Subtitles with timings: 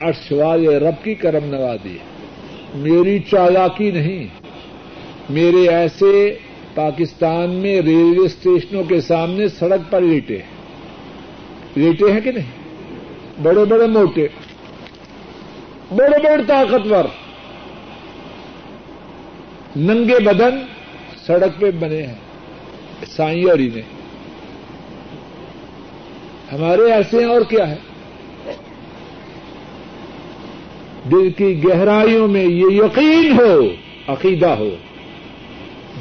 [0.00, 1.98] ارشوال رب کی کرم نوازی
[2.74, 4.26] میری چالاکی نہیں۔
[5.30, 6.38] میرے ایسے
[6.74, 10.38] پاکستان میں ریلوے اسٹیشنوں کے سامنے سڑک پر لیٹے۔
[11.76, 12.50] لیٹے ہیں کہ نہیں؟
[13.42, 14.28] بڑے بڑے موٹے۔
[15.96, 17.04] بڑے بڑے طاقتور۔
[19.76, 20.58] ننگے بدن
[21.26, 22.14] سڑک پہ بنے ہیں۔
[23.06, 23.82] سائی اور انہیں۔
[26.52, 27.76] ہمارے ایسے ہیں اور کیا ہے؟
[31.04, 33.60] دل کی گہرائیوں میں یہ یقین ہو،
[34.06, 34.70] عقیدہ ہو،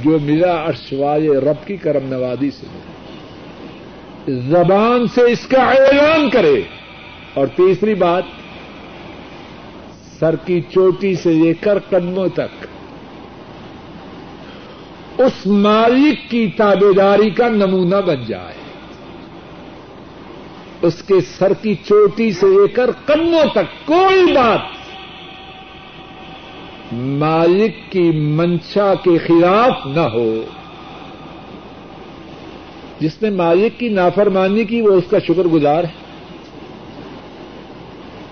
[0.03, 2.65] جو ملا ارشواز رب کی کرم نوازی سے
[4.27, 6.61] زبان سے اس کا اعلان کرے۔
[7.33, 8.23] اور تیسری بات،
[10.19, 12.67] سر کی چوٹی سے لے کر قدموں تک۔
[15.21, 18.53] اس مالک کی تابے داری کا نمونہ بن جائے۔
[20.81, 24.78] اس کے سر کی چوٹی سے لے کر قدموں تک۔ کوئی بات
[26.91, 30.41] مالک کی منشا کے خلاف نہ ہو۔
[32.99, 36.09] جس نے مالک کی نافرمانی کی وہ اس کا شکر گزار ہے۔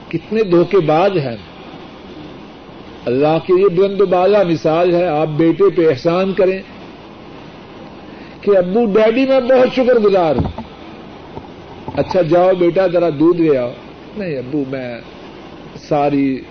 [0.08, 1.38] کتنے دھوکے باز ہیں۔
[3.06, 6.60] اللہ کے لیے بلند بالا مثال ہے۔ آپ بیٹے پہ احسان کریں
[8.42, 10.62] کہ ابو ڈیڈی میں بہت شکر گزار ہوں۔
[11.96, 13.72] اچھا جاؤ بیٹا، ذرا دودھ لے آؤ۔
[14.18, 14.98] نہیں ابو، میں
[15.76, 16.42] ساری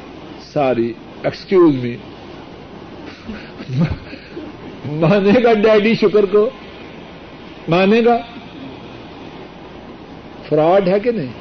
[0.52, 0.92] ساری
[1.26, 1.96] ایکسکیوز می
[4.86, 6.50] مانے گا ڈیڈی شکر کو؟
[7.68, 8.18] مانے گا؟
[10.48, 11.32] فراڈ ہے کہ نہیں؟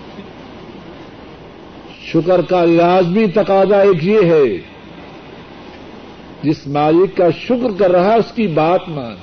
[2.03, 4.57] شکر کا لازمی تقاضا ایک یہ ہے،
[6.43, 9.15] جس مالک کا شکر کر رہا اس کی بات مان۔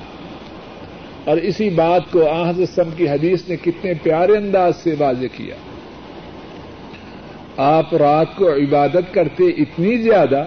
[1.25, 5.55] اور اسی بات کو آحد سم کی حدیث نے کتنے پیارے انداز سے واضح کیا۔
[7.57, 10.45] آپ رات کو عبادت کرتے اتنی زیادہ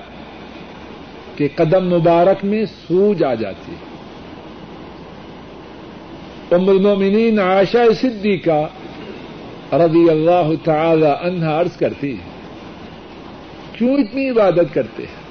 [1.36, 3.76] کہ قدم مبارک میں سوج آ جاتی
[6.52, 8.68] ام المومنین عائشہ صدی کا
[9.74, 12.18] رضی اللہ تعالی عنہا عرض کرتی
[13.74, 15.26] کیوں اتنی عبادت کرتے ہیں؟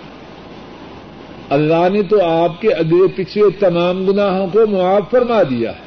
[1.51, 5.84] اللہ نے تو آپ کے ادے پچھلے تمام گناہوں کو معاف فرما دیا ہے۔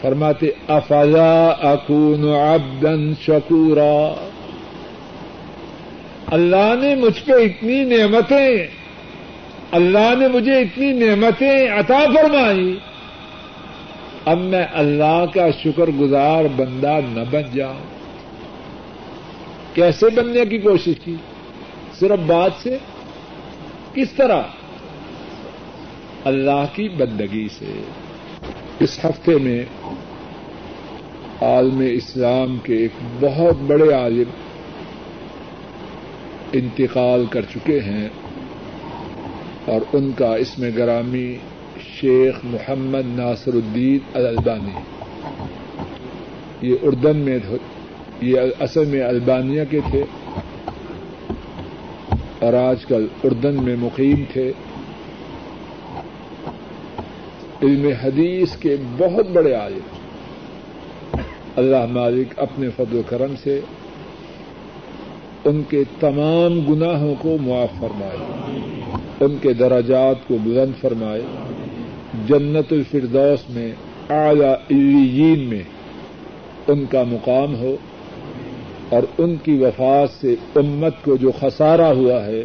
[0.00, 4.26] فرماتے افلا اکون عبدا شکورا؟
[6.26, 8.66] اللہ نے مجھ پہ اتنی نعمتیں،
[9.70, 12.78] اللہ نے مجھے اتنی نعمتیں عطا فرمائی،
[14.24, 18.00] اب میں اللہ کا شکر گزار بندہ نہ بن جاؤں۔
[19.74, 21.14] کیسے بننے کی کوشش کی؟
[21.98, 22.78] صرف بات سے؟
[23.94, 24.42] کس طرح؟
[26.24, 27.82] اللہ کی بندگی سے۔
[28.80, 29.64] اس ہفتے میں
[31.40, 32.90] عالم اسلام کے ایک
[33.20, 34.30] بہت بڑے عالم
[36.52, 38.08] انتقال کر چکے ہیں
[39.64, 41.36] اور ان کا اس میں گرامی
[41.80, 44.78] شیخ محمد ناصر الدین البانی
[46.60, 47.38] یہ اردن میں
[48.20, 50.04] یہ اصل میں البانیہ کے تھے
[52.38, 54.52] اور آج کل اردن میں مقیم تھے۔
[57.62, 59.99] علم حدیث کے بہت بڑے آئے
[61.56, 63.60] اللہ مالک اپنے فضل و کرم سے
[65.44, 68.16] ان کے تمام گناہوں کو معاف فرمائے،
[69.20, 71.22] ان کے دراجات کو بلند فرمائے۔
[72.26, 73.72] جنت الفردوس میں،
[74.08, 75.62] اعلی علیین میں
[76.68, 77.76] ان کا مقام ہو
[78.88, 82.44] اور ان کی وفات سے امت کو جو خسارہ ہوا ہے،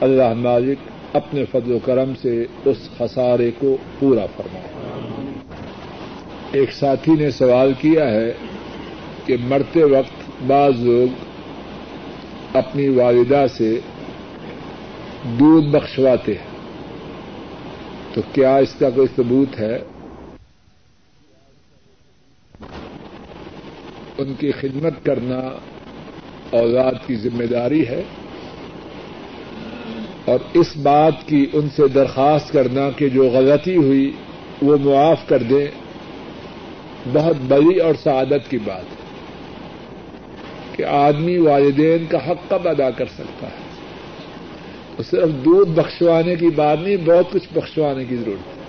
[0.00, 0.78] اللہ مالک
[1.16, 4.63] اپنے فضل و کرم سے اس خسارے کو پورا فرمائے۔
[6.54, 8.32] ایک ساتھی نے سوال کیا ہے
[9.26, 11.14] کہ مرتے وقت بعض لوگ
[12.56, 13.80] اپنی والدہ سے
[15.24, 16.58] دودھ بخشواتے ہیں۔
[18.14, 19.78] تو کیا اس کا کوئی ثبوت ہے؟
[24.18, 25.40] ان کی خدمت کرنا
[26.50, 28.02] اولاد کی ذمہ داری ہے؟
[30.24, 34.12] اور اس بات کی ان سے درخواست کرنا کہ جو غلطی ہوئی
[34.62, 35.83] وہ معاف کر دیں۔
[37.12, 39.04] بہت بڑی اور سعادت کی بات ہے
[40.72, 43.64] کہ آدمی والدین کا حق کب ادا کر سکتا ہے؟
[44.96, 48.64] تو صرف دودھ بخشوانے کی بات نہیں، بہت کچھ بخشوانے کی ضرورت ہے۔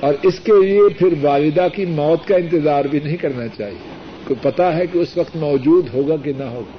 [0.00, 4.34] اور اس کے لیے پھر والدہ کی موت کا انتظار بھی نہیں کرنا چاہیے۔ کو
[4.42, 6.78] پتا ہے کہ اس وقت موجود ہوگا کہ نہ ہوگا؟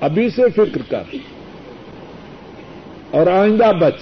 [0.00, 1.16] ابھی سے فکر کر۔
[3.10, 4.00] اور آئندہ بچ۔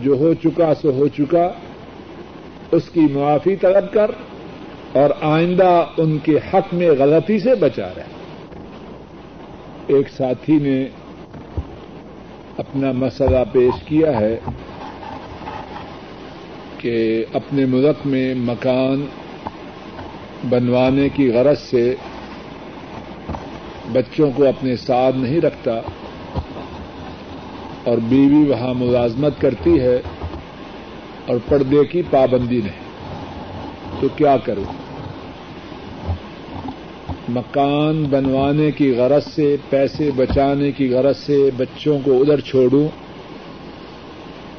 [0.00, 1.52] جو ہو چکا سو ہو چکا۔
[2.72, 4.10] اس کی معافی طلب کر
[4.92, 8.02] اور آئندہ ان کے حق میں غلطی سے بچا رہے
[9.86, 10.84] ایک ساتھی نے
[12.56, 14.38] اپنا مسئلہ پیش کیا ہے
[16.78, 19.06] کہ اپنے ملک میں مکان
[20.48, 21.94] بنوانے کی غرض سے
[23.92, 25.74] بچوں کو اپنے ساتھ نہیں رکھتا
[27.84, 30.00] اور بیوی وہاں ملازمت کرتی ہے۔
[31.26, 32.92] اور پردے کی پابندی نہیں۔
[34.00, 34.64] تو کیا کروں؟
[37.28, 42.88] مکان بنوانے کی غرض سے، پیسے بچانے کی غرض سے بچوں کو ادھر چھوڑوں؟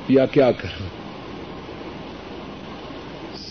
[0.10, 0.88] یا کیا کروں؟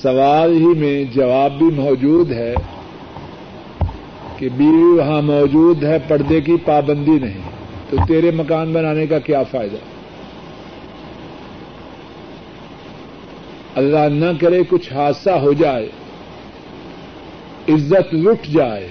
[0.03, 2.55] سوال ہی میں جواب بھی موجود ہے
[4.37, 7.43] کہ بیوی وہاں موجود ہے، پردے کی پابندی نہیں۔
[7.91, 9.92] تو تیرے مکان بنانے کا کیا فائدہ؟
[13.75, 15.89] اللہ نہ کرے کچھ حادثہ ہو جائے،
[17.69, 18.89] عزت لٹ جائے۔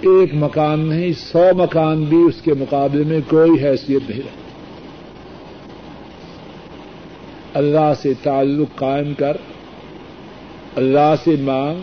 [0.00, 4.46] ایک مکان نہیں، سو مکان بھی اس کے مقابلے میں کوئی حیثیت نہیں رہتی
[7.54, 9.36] اللہ سے تعلق قائم کر،
[10.76, 11.80] اللہ سے مانگ،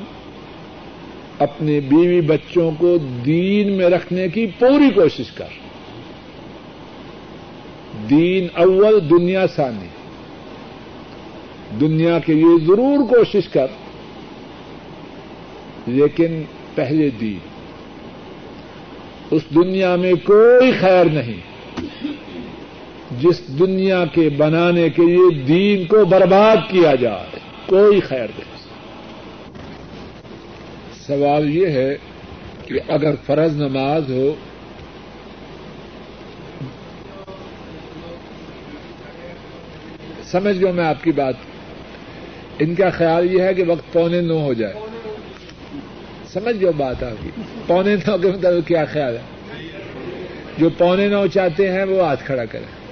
[1.39, 5.45] اپنے بیوی بچوں کو دین میں رکھنے کی پوری کوشش کر۔
[8.09, 10.02] دین اول، دنیا ثانی۔
[11.79, 13.67] دنیا کے لیے ضرور کوشش کر،
[15.87, 16.43] لیکن
[16.75, 17.39] پہلے دین
[19.31, 21.41] اس دنیا میں کوئی خیر نہیں۔
[23.21, 28.51] جس دنیا کے بنانے کے لیے دین کو برباد کیا جائے، کوئی خیر نہیں۔
[31.07, 31.95] سوال یہ ہے
[32.65, 34.33] کہ اگر فرض نماز ہو،
[40.23, 41.33] سمجھ گیا میں آپ کی بات
[42.59, 44.73] ان کا خیال یہ ہے کہ وقت پونے نو ہو جائے۔
[46.33, 49.21] سمجھ گیا بات آپ کی۔ پونے نو کے مطلب کیا خیال ہے؟
[50.57, 52.83] جو پونے نو چاہتے ہیں وہ ہاتھ کھڑا کریں۔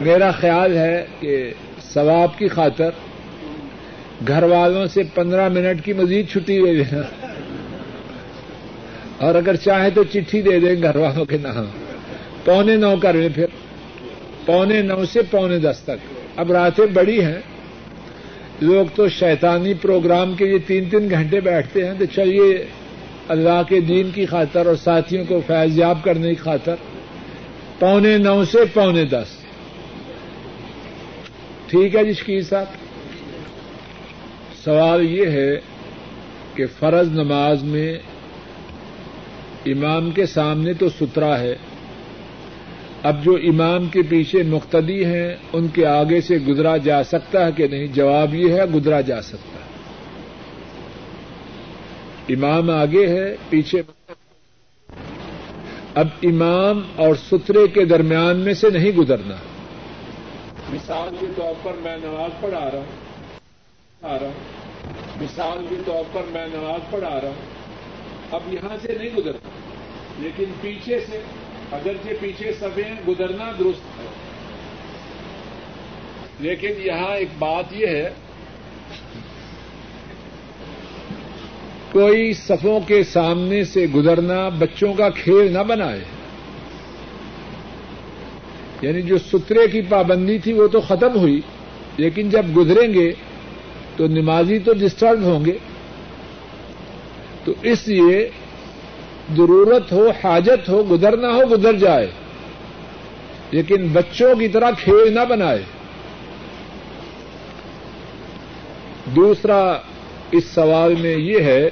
[0.00, 2.90] میرا خیال ہے کہ ثواب کی خاطر
[4.28, 7.26] گھر والوں سے پندرہ منٹ کی مزید چھٹی دے دینا۔
[9.18, 11.64] اور اگر چاہیں تو چٹھی دے دیں گھر والوں کے نام۔
[12.44, 13.46] پونے نو کر لیں پھر۔
[14.46, 17.38] پونے نو سے پونے دس تک۔ اب راتیں بڑی ہیں۔
[18.60, 22.66] لوگ تو شیطانی پروگرام کے لیے تین تین گھنٹے بیٹھتے ہیں تو چلیے
[23.28, 26.74] اللہ کے دین کی خاطر اور ساتھیوں کو فیض یاب کرنے کی خاطر۔
[27.78, 29.26] پونے نو سے پونے دس۔
[31.66, 32.66] ٹھیک ہے جی شکیر صاحب۔
[34.64, 35.56] سوال یہ ہے
[36.54, 37.98] کہ فرض نماز میں
[39.66, 41.56] امام کے سامنے تو سترا ہے۔
[43.04, 47.52] اب جو امام کے پیچھے مقتدی ہیں، ان کے آگے سے گزرا جا سکتا ہے
[47.52, 49.64] کہ نہیں؟ جواب یہ ہے، گزرا جا سکتا ہے۔
[52.34, 53.82] امام آگے ہے، پیچھے۔
[55.94, 59.34] اب امام اور سترے کے درمیان میں سے نہیں گزرنا۔
[60.72, 62.86] مثال کے طور پر میں نماز پڑھا رہا ہوں۔
[64.02, 64.34] آ رہا ہوں۔
[65.22, 67.64] مثال کے طور پر میں نماز پڑھا رہا ہوں۔
[68.30, 69.48] اب یہاں سے نہیں گزرتا
[70.18, 71.20] لیکن پیچھے سے۔
[71.72, 74.06] اگرچہ پیچھے سبیں گزرنا درست ہے۔
[76.40, 78.10] لیکن یہاں ایک بات یہ ہے،
[81.92, 86.00] کوئی صفوں کے سامنے سے گزرنا بچوں کا کھیل نہ بنائے۔
[88.82, 91.40] یعنی جو سترے کی پابندی تھی وہ تو ختم ہوئی،
[91.96, 93.12] لیکن جب گزریں گے
[93.96, 95.58] تو نمازی تو ڈسٹرب ہوں گے۔
[97.44, 98.30] تو اس لیے
[99.32, 102.10] ضرورت ہو، حاجت ہو گزرنا ہو، گزر جائے۔
[103.50, 105.62] لیکن بچوں کی طرح کھیل نہ بنائے۔
[109.16, 109.76] دوسرا
[110.30, 111.70] اس سوال میں یہ ہے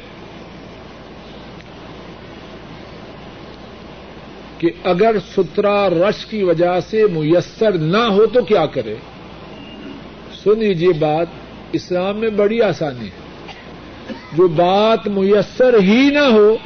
[4.59, 8.94] کہ اگر سترا رش کی وجہ سے میسر نہ ہو تو کیا کرے؟
[10.44, 11.26] سن لیجیے بات،
[11.73, 13.23] اسلام میں بڑی آسانی ہے۔
[14.32, 16.56] جو بات میسر ہی نہ ہو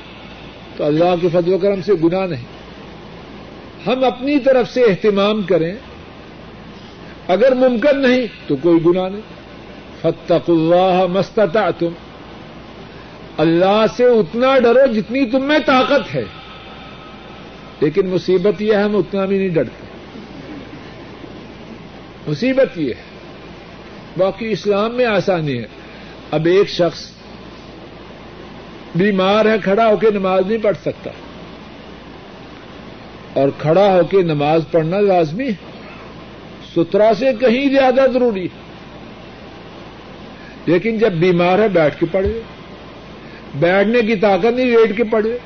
[0.77, 2.45] تو اللہ کے فضل و کرم سے گناہ نہیں۔
[3.87, 5.75] ہم اپنی طرف سے اہتمام کریں۔
[7.29, 9.23] اگر ممکن نہیں تو کوئی گناہ نہیں۔
[10.01, 11.89] فتق اللہ مستتا تم
[13.37, 16.25] اللہ سے اتنا ڈرو جتنی تم میں طاقت ہے۔
[17.81, 19.87] لیکن مصیبت یہ ہے ہم اتنا بھی نہیں ڈرتے۔
[22.31, 23.03] مصیبت یہ ہے۔
[24.19, 25.67] باقی اسلام میں آسانی ہے۔
[26.31, 27.16] اب ایک شخص
[28.97, 31.11] بیمار ہے، کھڑا ہو کے نماز نہیں پڑھ سکتا۔
[33.33, 35.55] اور کھڑا ہو کے نماز پڑھنا لازمی ہے۔
[36.77, 38.67] سترا سے کہیں زیادہ ضروری ہے۔
[40.67, 42.41] لیکن جب بیمار ہے، بیٹھ کے پڑھے۔
[43.55, 45.39] بیٹھنے کی طاقت نہیں، لیٹ کے پڑھے۔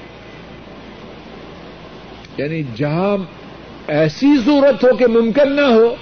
[2.36, 3.16] یعنی جہاں
[3.86, 5.94] ایسی صورت ہو کہ ممکن نہ ہو،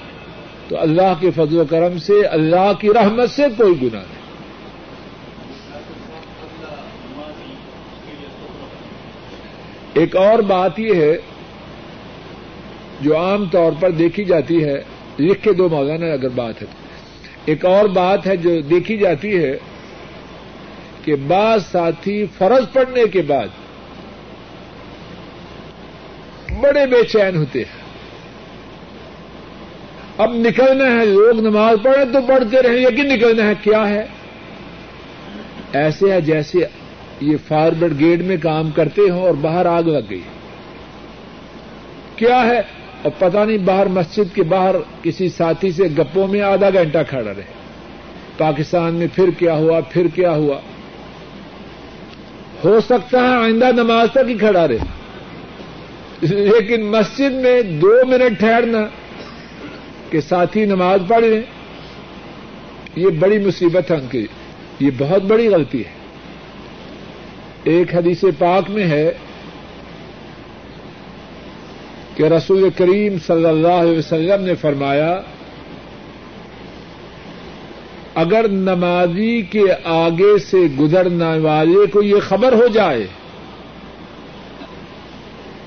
[0.69, 4.18] تو اللہ کے فضل و کرم سے، اللہ کی رحمت سے کوئی گناہ نہیں۔
[9.99, 11.17] ایک اور بات یہ ہے
[13.01, 14.83] جو عام طور پر دیکھی جاتی ہے،
[15.19, 16.67] لکھ کے دو مولانا اگر بات ہے۔
[17.45, 19.59] ایک اور بات ہے جو دیکھی جاتی ہے
[21.05, 23.49] کہ بعض ساتھی فرض پڑنے کے بعد
[26.61, 27.79] بڑے بے چین ہوتے ہیں۔
[30.19, 34.07] اب نکلنا ہے، لوگ نماز پڑھے تو پڑھتے رہے لیکن نکلنا ہے کیا ہے؟
[35.73, 36.59] ایسے ہے جیسے
[37.21, 40.21] یہ فائر بریگیڈ میں کام کرتے ہوں اور باہر آگ لگ گئی۔
[42.17, 42.59] کیا ہے؟
[43.03, 47.35] اور پتہ نہیں باہر مسجد کے باہر کسی ساتھی سے گپوں میں آدھا گھنٹہ کھڑا
[47.37, 47.43] رہے۔
[48.39, 50.61] پاکستان میں پھر کیا ہوا؟ پھر کیا ہوا؟
[52.65, 54.79] ہو سکتا ہے آئندہ نماز تک ہی کھڑا رہے۔
[56.23, 58.79] لیکن مسجد میں دو منٹ ٹھہرنا
[60.11, 61.43] کہ ساتھی نماز پڑھ لیں،
[62.97, 64.27] یہ بڑی مصیبت ہے ان کی۔
[64.81, 65.98] یہ بہت بڑی غلطی ہے۔
[67.65, 69.11] ایک حدیث پاک میں ہے
[72.17, 75.11] کہ رسول کریم صلی اللہ علیہ وسلم نے فرمایا،
[78.15, 83.07] اگر نمازی کے آگے سے گزرنے والے کو یہ خبر ہو جائے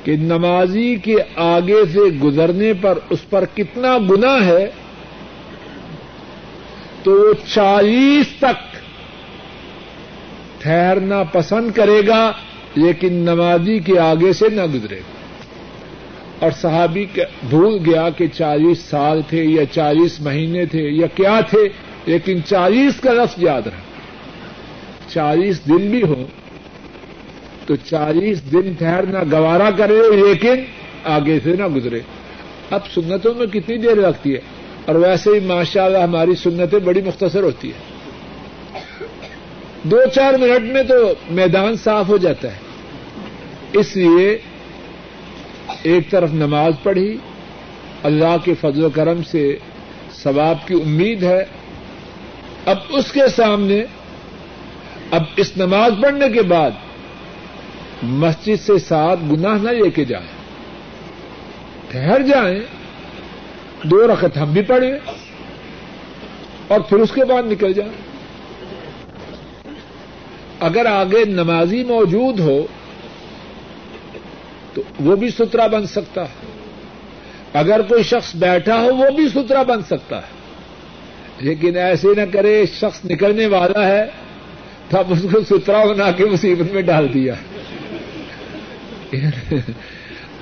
[0.04, 4.66] کہ نمازی کے آگے سے گزرنے پر اس پر کتنا گنا ہے،
[7.04, 8.71] تو وہ چالیس تک
[10.62, 12.32] ٹھہرنا پسند کرے گا،
[12.76, 15.22] لیکن نمازی کے آگے سے نہ گزرے۔ گا
[16.40, 17.06] اور صحابی
[17.50, 21.70] بھول گیا کہ چالیس سال تھے یا چالیس مہینے تھے یا کیا تھے،
[22.06, 23.82] لیکن چالیس کا لفظ یاد رہا۔
[25.10, 26.24] چالیس دن بھی ہو
[27.66, 30.56] تو چالیس دن ٹھہرنا گوارا کرے، لیکن
[31.04, 32.00] آگے سے نہ گزرے۔
[32.70, 34.40] اب سنتوں میں کتنی دیر لگتی ہے؟
[34.86, 37.91] اور ویسے ہی ماشاء اللہ ہماری سنتیں بڑی مختصر ہوتی ہے
[39.84, 42.58] دو چار منٹ میں تو میدان صاف ہو جاتا ہے۔
[43.74, 44.38] اس لیے
[45.84, 47.18] ایک طرف نماز پڑھی،
[48.04, 49.58] اللہ کے فضل و کرم سے
[50.14, 51.46] ثواب کی امید ہے۔
[52.66, 53.84] اب اس کے سامنے،
[55.12, 56.72] اب اس نماز پڑھنے کے بعد
[58.04, 60.28] مسجد سے ساتھ گناہ نہ لے کے جائیں۔
[61.90, 62.60] ٹھہر جائیں،
[63.84, 64.94] دو رقط ہم بھی پڑھیں
[66.68, 68.11] اور پھر اس کے بعد نکل جائیں۔
[70.62, 72.66] اگر آگے نمازی موجود ہو
[74.74, 76.52] تو وہ بھی سترا بن سکتا ہے۔
[77.54, 80.42] اگر کوئی شخص بیٹھا ہو، وہ بھی سترا بن سکتا ہے۔
[81.40, 84.06] لیکن ایسے نہ کرے، شخص نکلنے والا ہے
[84.90, 87.34] تو اب اس کو سترا بنا کے مصیبت میں ڈال دیا۔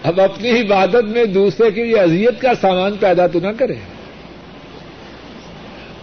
[0.03, 3.75] اب اپنی عبادت میں دوسرے کے لیے اذیت کا سامان پیدا تو نہ کرے۔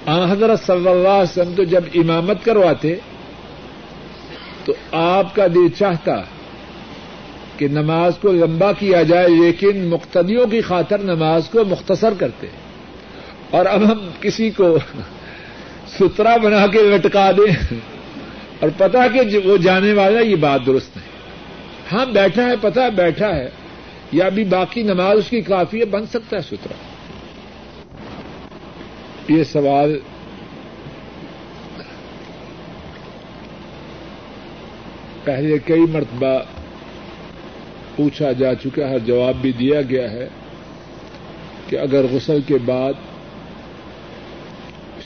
[0.07, 2.95] حضرت صلی اللہ علیہ وسلم تو جب امامت کرواتے
[4.67, 6.23] تو آپ کا دل چاہتا
[7.57, 12.47] کہ نماز کو لمبا کیا جائے، لیکن مقتدیوں کی خاطر نماز کو مختصر کرتے۔
[13.51, 14.79] اور اب ہم کسی کو
[15.99, 17.75] سترا بنا کے لٹکا دیں۔
[18.61, 21.07] اور پتا کہ وہ جانے والا، یہ بات درست نہیں۔
[21.93, 23.49] ہاں بیٹھا ہے پتا بیٹھا ہے۔
[24.13, 26.75] یا ابھی باقی نماز اس کی کافی ہے، بن سکتا ہے سترا
[29.29, 29.99] یہ سوال
[35.27, 36.39] پہلے کئی مرتبہ
[37.97, 40.29] پوچھا جا چکا ہے، جواب بھی دیا گیا ہے
[41.67, 42.93] کہ اگر غسل کے بعد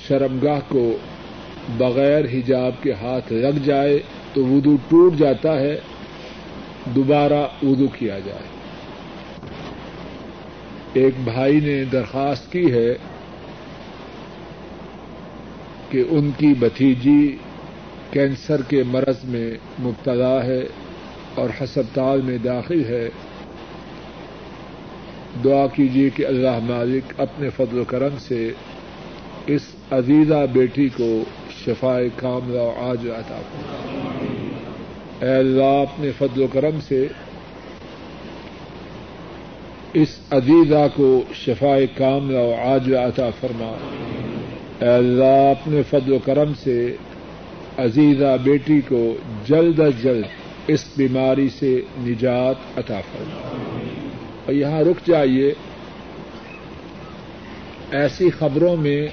[0.06, 0.96] شرمگاہ کو
[1.78, 3.98] بغیر حجاب کے ہاتھ لگ جائے
[4.32, 5.80] تو وضو ٹوٹ جاتا ہے،
[6.84, 8.48] دوبارہ وضو کیا جائے۔
[10.92, 12.94] ایک بھائی نے درخواست کی ہے
[15.90, 17.36] کہ ان کی بتیجی
[18.10, 20.62] کینسر کے مرض میں مبتلا ہے
[21.34, 23.08] اور ہسپتال میں داخل ہے۔
[25.44, 28.52] دعا کیجیے کہ اللہ مالک اپنے فضل و کرم سے
[29.46, 31.22] اس عزیزہ بیٹی کو
[31.64, 33.40] شفائے کاملہ آج عطا
[35.20, 37.06] اے اللہ، اپنے فضل و کرم سے
[39.92, 43.76] اس عزیزہ کو شفائے کاملہ آج عطا فرما۔
[44.80, 46.96] اے اللہ، اپنے فضل و کرم سے
[47.80, 50.24] عزیزہ بیٹی کو جلد از جلد
[50.66, 53.54] اس بیماری سے نجات عطا فرما۔
[54.46, 55.54] اور یہاں رک جائیے۔
[57.90, 59.08] ایسی خبروں میں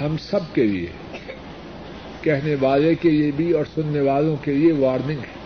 [0.00, 0.86] ہم سب کے لیے،
[2.22, 5.38] کہنے والے کے لیے بھی اور سننے والوں کے لیے وارننگ ہے۔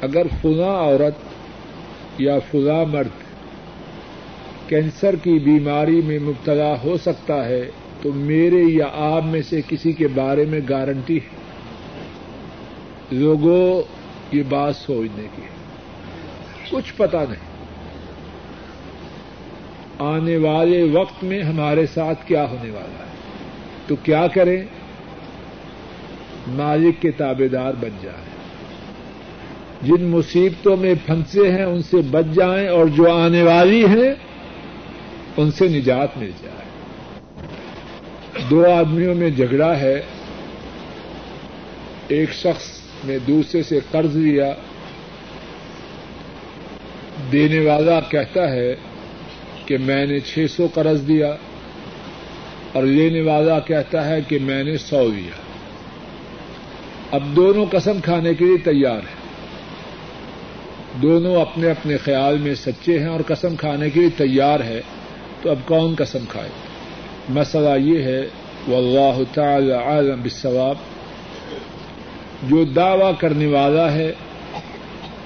[0.00, 1.14] اگر فلاں عورت
[2.20, 3.28] یا فلاں مرد
[4.68, 7.70] کینسر کی بیماری میں مبتلا ہو سکتا ہے
[8.02, 11.38] تو میرے یا آپ میں سے کسی کے بارے میں گارنٹی ہے۔
[13.10, 13.82] لوگوں
[14.36, 15.42] یہ بات سوچنے کی
[16.70, 17.48] کچھ پتا نہیں۔
[19.98, 23.10] آنے والے وقت میں ہمارے ساتھ کیا ہونے والا ہے۔
[23.86, 24.62] تو کیا کریں؟
[26.48, 28.28] مالک کے تابے دار بن جائیں۔
[29.82, 34.14] جن مصیبتوں میں پھنسے ہیں، ان سے بچ جائیں اور جو آنے والی ہیں،
[35.36, 36.58] ان سے نجات مل جائے۔
[38.50, 40.02] دو آدمیوں میں جھگڑا ہے۔
[42.08, 44.54] ایک شخص نے دوسرے سے قرض لیا۔
[47.32, 48.74] دینے والا کہتا ہے
[49.66, 51.36] کہ میں نے چھ سو قرض دیا۔
[52.72, 55.42] اور لینے والا کہتا ہے کہ میں نے سو لیا
[57.10, 59.18] اب دونوں قسم کھانے کے لیے تیار ہیں۔
[61.02, 64.80] دونوں اپنے اپنے خیال میں سچے ہیں اور قسم کھانے کے لیے تیار ہے
[65.42, 66.67] تو اب کون قسم کھائے؟
[67.28, 68.20] مسئلہ یہ ہے،
[68.68, 70.74] واللہ تعالی عالم بالصواب،
[72.42, 74.12] جو دعوی کرنے والا ہے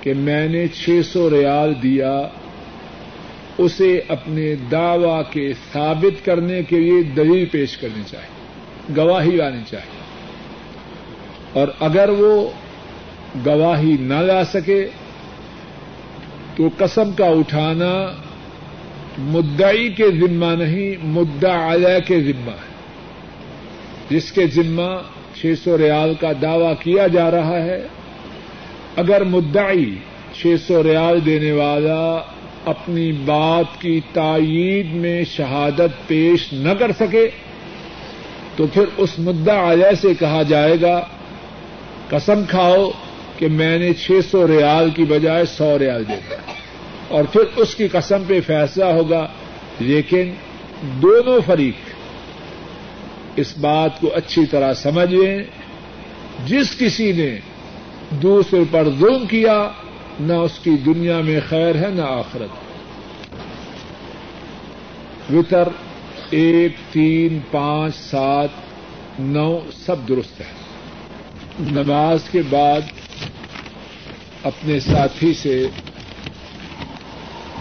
[0.01, 2.23] کہ میں نے چھ سو ریال دیا،
[3.59, 8.33] اسے اپنے دعوی کے ثابت کرنے کے لیے دلیل پیش کرنی چاہیے،
[8.97, 10.03] گواہی لانی چاہیے۔
[11.53, 12.51] اور اگر وہ
[13.47, 14.87] گواہی نہ لا سکے،
[16.57, 18.13] تو قسم کا اٹھانا
[19.19, 22.73] مدعی کے ذمہ نہیں، مدعا علیہ کے ذمہ ہے۔
[24.11, 25.03] جس کے ذمہ
[25.35, 27.83] چھ سو ریال کا دعوی کیا جا رہا ہے،
[28.97, 29.95] اگر مدعی
[30.35, 32.23] چھ سو ریال دینے والا
[32.65, 37.31] اپنی بات کی تائید میں شہادت پیش نہ کر سکے،
[38.57, 41.07] تو پھر اس مدعا علیہ سے کہا جائے گا،
[42.09, 42.91] قسم کھاؤ
[43.39, 46.62] کہ میں نے چھ سو ریال کی بجائے سو ریال دے دیا۔
[47.09, 49.29] اور پھر اس کی قسم پہ فیصلہ ہوگا۔
[49.81, 50.33] لیکن
[50.83, 51.75] دونوں فریق
[53.37, 55.39] اس بات کو اچھی طرح سمجھ لیں
[56.47, 57.39] جس کسی نے
[58.11, 59.71] دوسرے پر ظلم کیا،
[60.21, 62.49] نہ اس کی دنیا میں خیر ہے، نہ آخرت۔
[65.33, 65.69] وطر
[66.31, 68.49] ایک، تین، پانچ، سات،
[69.19, 70.47] نو، سب درست ہے۔
[71.61, 72.81] نماز کے بعد
[74.43, 75.67] اپنے ساتھی سے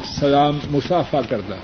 [0.06, 1.56] سلام مسافہ کرنا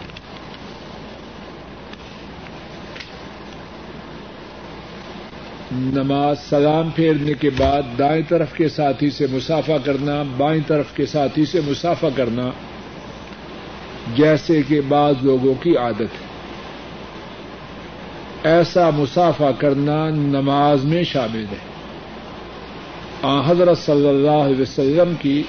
[5.71, 11.05] نماز سلام پھیرنے کے بعد دائیں طرف کے ساتھی سے مسافہ کرنا، بائیں طرف کے
[11.05, 12.49] ساتھی سے مسافہ کرنا
[14.15, 16.27] جیسے کہ بعض لوگوں کی عادت ہے۔
[18.43, 21.67] ایسا مسافہ کرنا نماز میں شامل ہے۔
[23.45, 25.43] حضرت صلی اللہ علیہ وسلم کی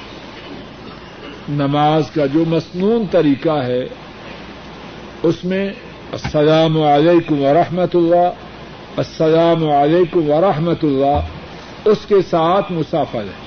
[1.49, 3.85] نماز کا جو مصنون طریقہ ہے،
[5.23, 5.69] اس میں
[6.13, 8.29] السلام علیکم ورحمۃ اللہ
[8.97, 13.47] السلام علیکم ورحمۃ اللہ اس کے ساتھ مسافر ہے۔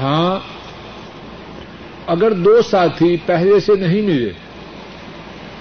[0.00, 0.38] ہاں
[2.06, 4.32] اگر دو ساتھی پہلے سے نہیں ملے،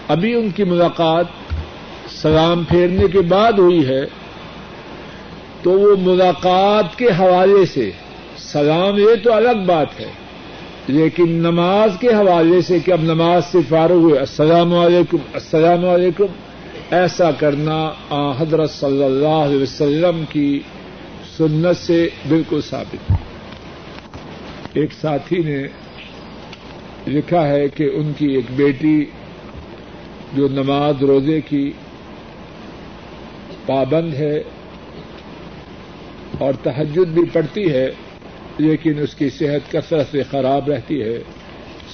[0.08, 1.26] ابھی ان کی ملاقات
[2.22, 4.06] سلام پھیرنے کے بعد ہوئی ہے،
[5.64, 7.92] تو وہ ملاقات کے حوالے سے
[8.38, 10.12] سلام یہ تو الگ بات ہے۔
[10.92, 16.32] لیکن نماز کے حوالے سے کہ اب نماز سے فارغ ہوئے، السلام علیکم السلام علیکم،
[17.00, 17.80] ایسا کرنا
[18.40, 20.50] حضرت صلی اللہ علیہ وسلم کی
[21.38, 22.00] سنت سے
[22.30, 23.12] بالکل ثابت
[24.78, 25.62] ایک ساتھی نے
[27.08, 28.98] لکھا ہے کہ ان کی ایک بیٹی
[30.36, 31.72] جو نماز روزے کی
[33.66, 34.38] پابند ہے
[36.40, 37.88] اور تحجد بھی پڑتی ہے
[38.62, 41.18] لیکن اس کی صحت کثرت سے خراب رہتی ہے۔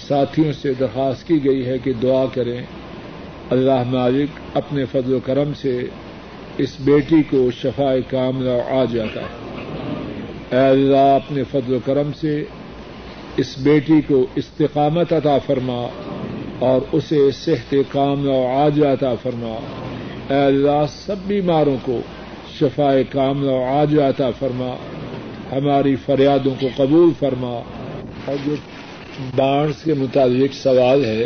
[0.08, 2.62] ساتھیوں سے درخواست کی گئی ہے کہ دعا کریں۔
[3.50, 5.82] اللہ مالک اپنے فضل و کرم سے
[6.58, 9.48] اس بیٹی کو شفا کاملہ آ جاتا ہے
[10.52, 12.44] اے اللہ، اپنے فضل و کرم سے
[13.38, 15.88] اس بیٹی کو استقامت عطا فرما
[16.60, 19.60] اور اسے صحت کاملہ آ جاتا فرما۔
[20.30, 22.00] اے اللہ، سب بیماروں کو
[22.60, 24.76] شفا کاملہ آ جاتا فرما۔
[25.52, 27.62] ہماری فریادوں کو قبول فرما۔
[28.26, 28.56] اور جو
[29.36, 31.26] بانس کے متعلق سوال ہے،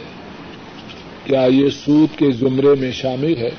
[1.26, 3.50] کیا یہ سود کے زمرے میں شامل ہے؟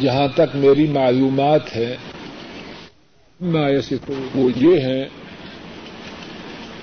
[0.00, 1.96] جہاں تک میری معلومات ہے
[4.34, 5.08] وہ یہ ہے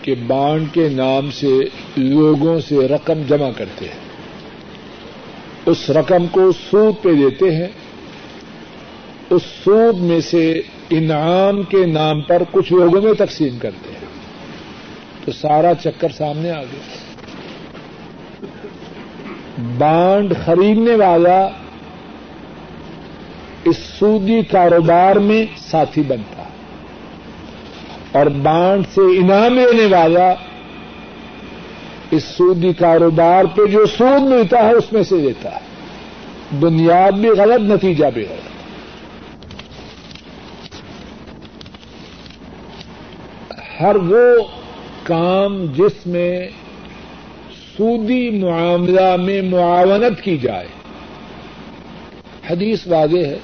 [0.01, 1.59] کہ بانڈ کے نام سے
[1.97, 3.99] لوگوں سے رقم جمع کرتے ہیں۔
[5.65, 7.67] اس رقم کو سود پہ دیتے ہیں
[9.29, 14.05] اس سود میں سے انعام کے نام پر کچھ لوگوں میں تقسیم کرتے ہیں۔
[15.25, 17.05] تو سارا چکر سامنے آ گیا۔
[19.77, 21.47] بانڈ خریدنے والا
[23.65, 26.43] اس سودی کاروبار میں ساتھی بنتا
[28.11, 30.33] اور بانڈ سے انعام لینے والا
[32.11, 35.59] اس سودی کاروبار پہ جو سود ملتا ہے اس میں سے دیتا ہے۔
[36.59, 38.54] بنیاد بھی غلط نتیجہ بھی غلط۔
[43.81, 44.43] ہر وہ
[45.03, 46.47] کام جس میں
[47.77, 50.67] سودی معاملہ میں معاونت کی جائے۔
[52.49, 53.37] حدیث واضح ہے۔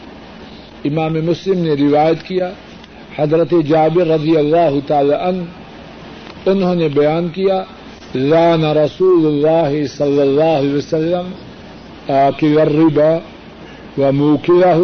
[0.85, 2.51] امام مسلم نے روایت کیا۔
[3.17, 5.43] حضرت جابر رضی اللہ تعالی عنہ
[6.45, 7.63] انہوں نے بیان کیا،
[8.15, 11.31] لان رسول اللہ صلی اللہ علیہ وسلم
[12.11, 13.17] آکل الربا
[13.97, 14.79] و موکلہ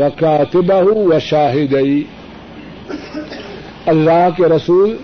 [0.00, 2.04] و کاتبہ و شاہدئی۔
[3.86, 4.96] اللہ کے رسول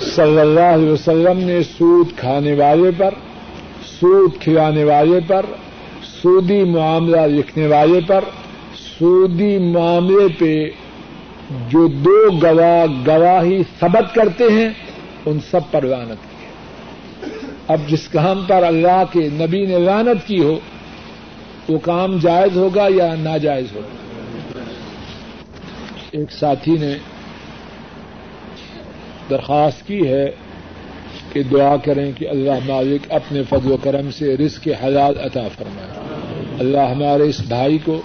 [0.00, 3.14] صلی اللہ علیہ وسلم نے سود کھانے والے پر،
[4.00, 5.46] سود کھلانے والے پر،
[6.22, 8.24] سودی معاملہ لکھنے والے پر،
[8.76, 10.70] سودی معاملے پہ
[11.70, 14.68] جو دو گواہ، گواہی ثبت کرتے ہیں،
[15.26, 16.46] ان سب پر لانت کی
[17.68, 20.58] اب جس کام پر اللہ کے نبی نے لانت کی ہو،
[21.68, 24.60] وہ کام جائز ہوگا یا ناجائز ہوگا؟
[26.10, 26.94] ایک ساتھی نے
[29.30, 30.30] درخواست کی ہے
[31.32, 35.90] کہ دعا کریں کہ اللہ مالک اپنے فضل و کرم سے رزق حلال عطا فرمائے۔
[36.58, 38.02] اللہ ہمارے اس بھائی کو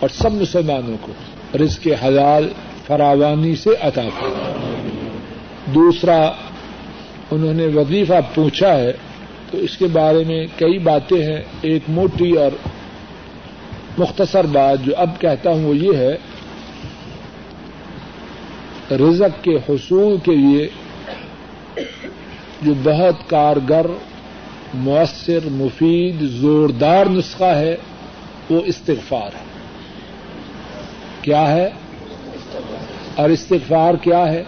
[0.00, 1.12] اور سب مسلمانوں کو
[1.58, 2.48] رزق حلال
[2.86, 4.54] فراوانی سے عطا فرمائے۔
[5.74, 6.32] دوسرا،
[7.30, 8.92] انہوں نے وظیفہ پوچھا ہے،
[9.50, 12.50] تو اس کے بارے میں کئی باتیں ہیں۔ ایک موٹی اور
[13.98, 16.16] مختصر بات جو اب کہتا ہوں وہ یہ ہے
[18.98, 20.68] رزق کے حصول کے لیے
[22.62, 23.86] جو بہت کارگر،
[24.74, 27.76] مؤثر، مفید، زوردار نسخہ ہے،
[28.50, 29.44] وہ استغفار ہے۔
[31.22, 31.70] کیا ہے؟
[33.14, 34.44] اور استغفار کیا ہے؟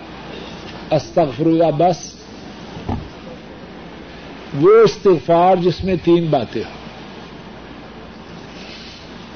[0.91, 2.15] استغفر اللہ بس۔
[4.61, 6.85] وہ استغفار جس میں تین باتیں ہوں۔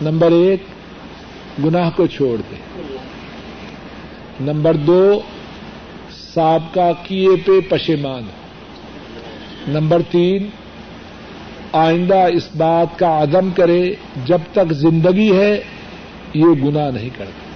[0.02, 0.62] نمبر ایک،
[1.64, 2.67] گناہ کو چھوڑ دیں۔
[4.40, 5.20] نمبر دو،
[6.34, 8.22] سابقہ کیے پہ پشیمان
[9.68, 10.46] نمبر تین،
[11.72, 13.94] آئندہ اس بات کا عدم کرے،
[14.26, 15.60] جب تک زندگی ہے،
[16.34, 17.46] یہ گنا نہیں کرتا۔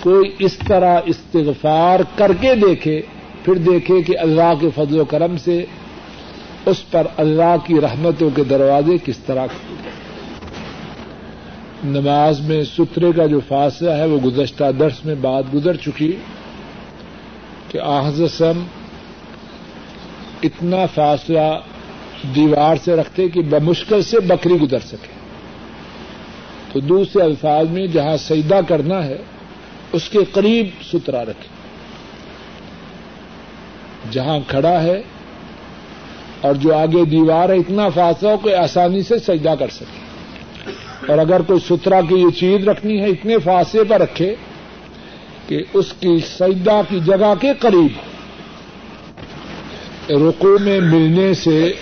[0.00, 3.02] کوئی اس طرح استغفار کر کے دیکھے،
[3.44, 5.64] پھر دیکھے کہ اللہ کے فضل و کرم سے
[6.66, 9.46] اس پر اللہ کی رحمتوں کے دروازے کس طرح
[11.84, 16.16] نماز میں سترے کا جو فاصلہ ہے وہ گزشتہ درس میں بات گزر چکی
[17.68, 18.64] کہ آحزم
[20.42, 21.60] اتنا فاصلہ
[22.34, 25.12] دیوار سے رکھتے کہ بمشکل سے بکری گزر سکے۔
[26.72, 29.16] تو دوسرے الفاظ میں جہاں سیدا کرنا ہے،
[29.92, 31.48] اس کے قریب سترا رکھے
[34.10, 35.02] جہاں کھڑا ہے
[36.40, 39.99] اور جو آگے دیوار ہے، اتنا فاصلہ ہو کہ آسانی سے سجدہ کر سکے۔
[41.08, 44.34] اور اگر کوئی سترا کی یہ چیز رکھنی ہے، اتنے فاصلے پر رکھے
[45.46, 47.92] کہ اس کی سجدہ کی جگہ کے قریب
[50.10, 51.72] رقو میں ملنے سے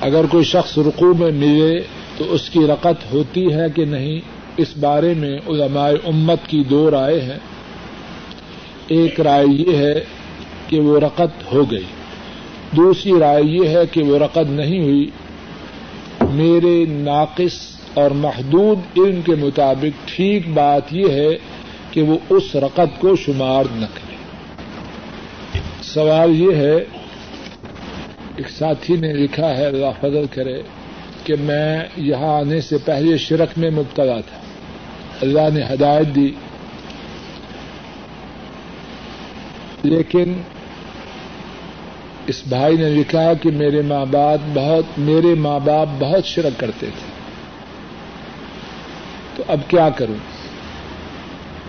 [0.00, 1.80] اگر کوئی شخص رقو میں ملے
[2.16, 4.20] تو اس کی رقط ہوتی ہے کہ نہیں؟
[4.56, 7.38] اس بارے میں علماء امت کی دو رائے ہیں۔
[8.88, 10.04] ایک رائے یہ ہے
[10.68, 11.84] کہ وہ رقط ہو گئی۔
[12.76, 15.10] دوسری رائے یہ ہے کہ وہ رقط نہیں ہوئی۔
[16.28, 21.28] میرے ناقص اور محدود علم کے مطابق ٹھیک بات یہ ہے
[21.90, 24.16] کہ وہ اس رقط کو شمار نہ کرے۔
[25.82, 26.76] سوال یہ ہے،
[28.36, 30.62] ایک ساتھی نے لکھا ہے، اللہ فضل کرے،
[31.24, 34.38] کہ میں یہاں آنے سے پہلے شرک میں مبتلا تھا۔
[35.20, 36.30] اللہ نے ہدایت دی۔
[39.82, 40.32] لیکن
[42.28, 46.86] اس بھائی نے لکھا کہ میرے ماں باپ بہت میرے ماں باپ بہت شرک کرتے
[46.86, 47.12] تھے۔
[49.36, 50.14] تو اب کیا کروں؟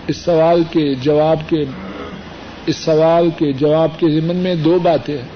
[0.06, 1.64] اس سوال کے جواب کے،
[2.66, 5.28] اس سوال کے جواب کے ضمن میں دو باتیں ہیں۔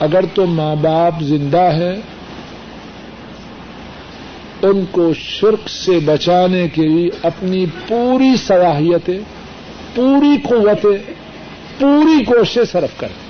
[0.00, 1.96] اگر تو ماں باپ زندہ ہیں،
[4.62, 9.18] ان کو شرک سے بچانے کے لیے اپنی پوری صلاحیتیں،
[9.94, 11.25] پوری قوتیں
[11.78, 13.26] پوری کوششیں صرف کریں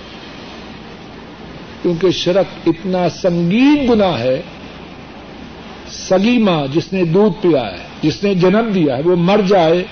[1.83, 4.43] کیونکہ شرک اتنا سنگین گنا ہے
[5.89, 9.85] سگی ماں جس نے دودھ پیا ہے، جس نے جنم دیا ہے، وہ مر جائے۔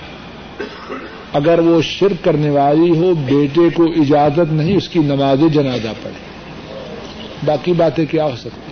[1.33, 6.25] اگر وہ شرک کرنے والی ہو، بیٹے کو اجازت نہیں اس کی نماز جنازہ پڑے
[7.45, 8.71] باقی باتیں کیا ہو سکتی؟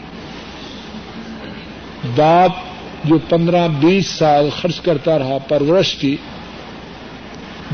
[2.16, 2.52] باپ
[3.04, 6.18] جو پندرہ بیس سال خرچ کرتا رہا، پرورش کی،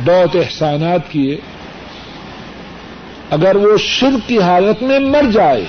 [0.05, 1.37] بہت احسانات کیے۔
[3.31, 5.63] اگر وہ شرک کی حالت میں مر جائے،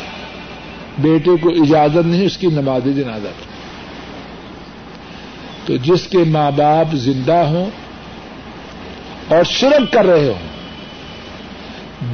[0.98, 3.48] بیٹے کو اجازت نہیں، اس کی نماز جنازہ پڑے
[5.66, 7.70] تو جس کے ماں باپ زندہ ہوں
[9.28, 10.48] اور شرک کر رہے ہوں،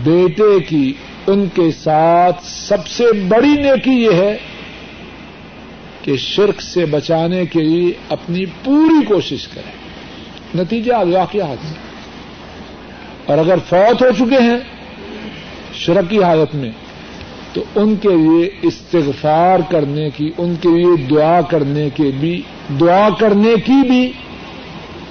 [0.05, 0.93] بیٹے کی
[1.27, 4.37] ان کے ساتھ سب سے بڑی نیکی یہ ہے
[6.03, 9.73] کہ شرک سے بچانے کے لیے اپنی پوری کوشش کرے
[10.55, 11.75] نتیجہ اللہ کے ہاتھ سے
[13.27, 14.59] اور اگر فوت ہو چکے ہیں
[15.77, 16.71] شرک کی حالت میں،
[17.53, 22.43] تو ان کے لیے استغفار کرنے کی، ان کے لیے دعا کرنے کے بھی،
[22.81, 24.13] دعا کرنے کی بھی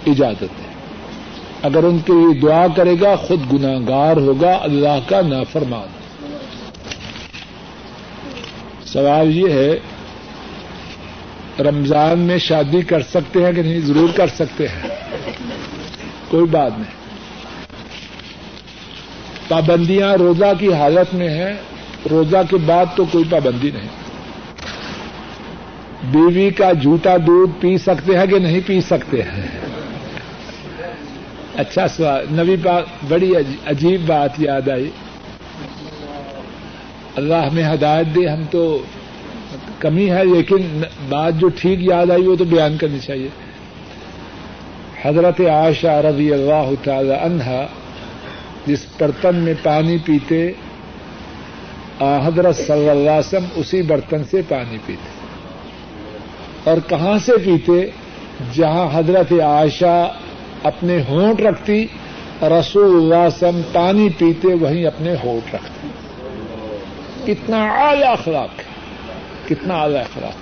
[0.08, 0.66] اجازت ہے۔
[1.62, 5.88] اگر ان کے لیے دعا کرے گا، خود گناگار ہوگا، اللہ کا نافرمان۔
[8.86, 9.80] سوال یہ ہے،
[11.60, 14.90] رمضان میں شادی کر سکتے ہیں کہ نہیں؟ ضرور کر سکتے ہیں۔
[16.28, 17.05] کوئی بات نہیں۔
[19.48, 21.54] پابندیاں روزہ کی حالت میں ہیں،
[22.12, 23.88] روزہ کے بعد تو کوئی پابندی نہیں۔
[26.12, 29.48] بیوی کا جھوٹا دودھ پی سکتے ہیں کہ نہیں پی سکتے ہیں؟
[31.56, 33.34] اچھا سوال، نبی پاک، بڑی
[33.66, 34.90] عجیب بات یاد آئی۔
[37.16, 38.84] اللہ ہمیں ہدایت دے، ہم تو
[39.80, 43.30] کمی ہے، لیکن بات جو ٹھیک یاد آئی وہ تو بیان کرنی چاہیے۔
[45.06, 47.66] حضرت عائشہ رضی اللہ تعالی عنہا
[48.66, 50.52] جس برتن میں پانی پیتے
[52.00, 55.10] حضرت صلی اللہ علیہ وسلم اسی برتن سے پانی پیتے۔
[56.64, 57.86] اور کہاں سے پیتے؟
[58.54, 60.12] جہاں حضرت عائشہ
[60.64, 61.88] اپنے ہونٹ رکھتی،
[62.42, 65.88] رسول اللہ وسلم پانی پیتے، وہیں اپنے ہونٹ رکھتے
[67.26, 68.64] کتنا اعلی اخلاق ہے،
[69.48, 70.34] کتنا اعلی اخلاق۔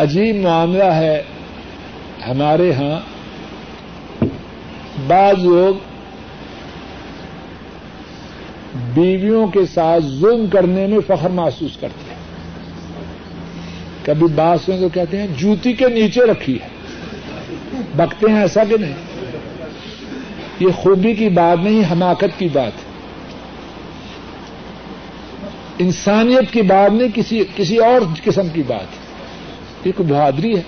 [0.00, 1.22] عجیب معاملہ ہے
[2.28, 3.00] ہمارے ہاں۔
[5.06, 5.89] بعض لوگ
[8.74, 12.20] بیویوں کے ساتھ ظلم کرنے میں فخر محسوس کرتے ہیں۔
[14.04, 16.68] کبھی بات سن تو کہتے ہیں جوتی کے نیچے رکھی ہے۔
[17.96, 18.94] بکتے ہیں ایسا کہ نہیں۔
[20.60, 22.90] یہ خوبی کی بات نہیں، حماقت کی بات ہے۔
[25.78, 29.10] انسانیت کی بات نہیں، کسی کسی اور قسم کی بات ہے۔
[29.84, 30.62] یہ کوئی بہادری ہے۔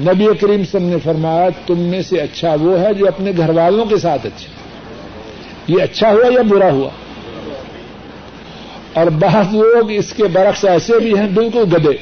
[0.00, 3.86] نبی کریم سم نے فرمایا، تم میں سے اچھا وہ ہے جو اپنے گھر والوں
[3.86, 4.55] کے ساتھ اچھا
[5.68, 6.90] یہ اچھا ہوا یا برا ہوا؟
[8.92, 11.96] اور بعض لوگ اس کے برعکس ایسے بھی ہیں، بالکل گدے۔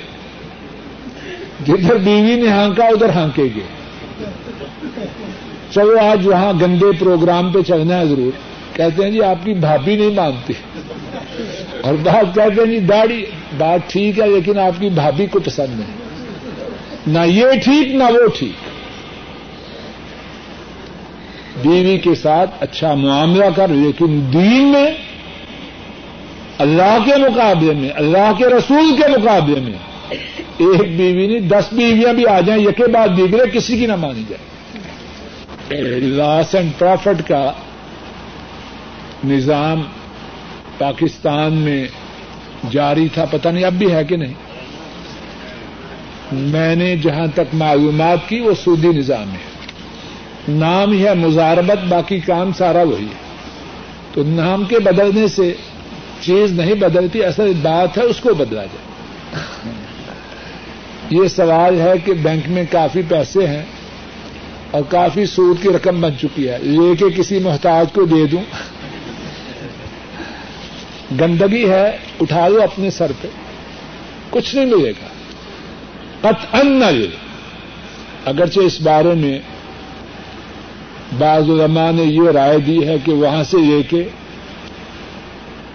[1.66, 3.60] جدھر بیوی نے ہانکا، ادھر ہانکے گے
[5.70, 8.30] چلو، آج وہاں گندے پروگرام پہ چلنا ہے ضرور۔
[8.76, 10.52] کہتے ہیں جی آپ کی بھابھی نہیں مانتی
[11.80, 13.26] اور بات کہتے ہیں جی داڑھی،
[13.58, 16.04] بات ٹھیک ہے، لیکن آپ کی بھابھی کو پسند نہیں۔
[17.06, 18.73] نہ یہ ٹھیک، نہ وہ ٹھیک۔
[21.64, 24.86] بیوی کے ساتھ اچھا معاملہ کر، لیکن دین میں،
[26.58, 29.72] اللہ کے مقابلے میں، اللہ کے رسول کے مقابلے میں
[30.58, 34.22] ایک بیوی نہیں، دس بیویاں بھی آ جائیں، یکے بعد بگڑے کسی کی نہ مانی
[34.28, 34.44] جائے۔
[36.00, 37.52] لاس اینڈ پرافٹ کا
[39.24, 39.82] نظام
[40.78, 41.86] پاکستان میں
[42.70, 44.34] جاری تھا، پتہ نہیں اب بھی ہے کہ نہیں۔
[46.32, 49.53] میں نے جہاں تک معلومات کی، وہ سودی نظام ہے۔
[50.48, 53.24] نام ہی ہے مزاربت، باقی کام سارا وہی ہے۔
[54.12, 55.54] تو نام کے بدلنے سے
[56.20, 58.94] چیز نہیں بدلتی، اصل بات ہے اس کو بدلا جائے۔
[61.10, 63.62] یہ سوال ہے کہ بینک میں کافی پیسے ہیں
[64.70, 68.42] اور کافی سود کی رقم بن چکی ہے۔ لے کے کسی محتاج کو دے دوں۔
[71.20, 73.28] گندگی ہے، اٹھا لو اپنے سر پہ۔
[74.30, 75.06] کچھ نہیں ملے گا۔
[76.20, 76.82] پت ان
[78.24, 79.38] اگرچہ اس بارے میں
[81.18, 84.08] بعض علماء نے یہ رائے دی ہے کہ وہاں سے لے کے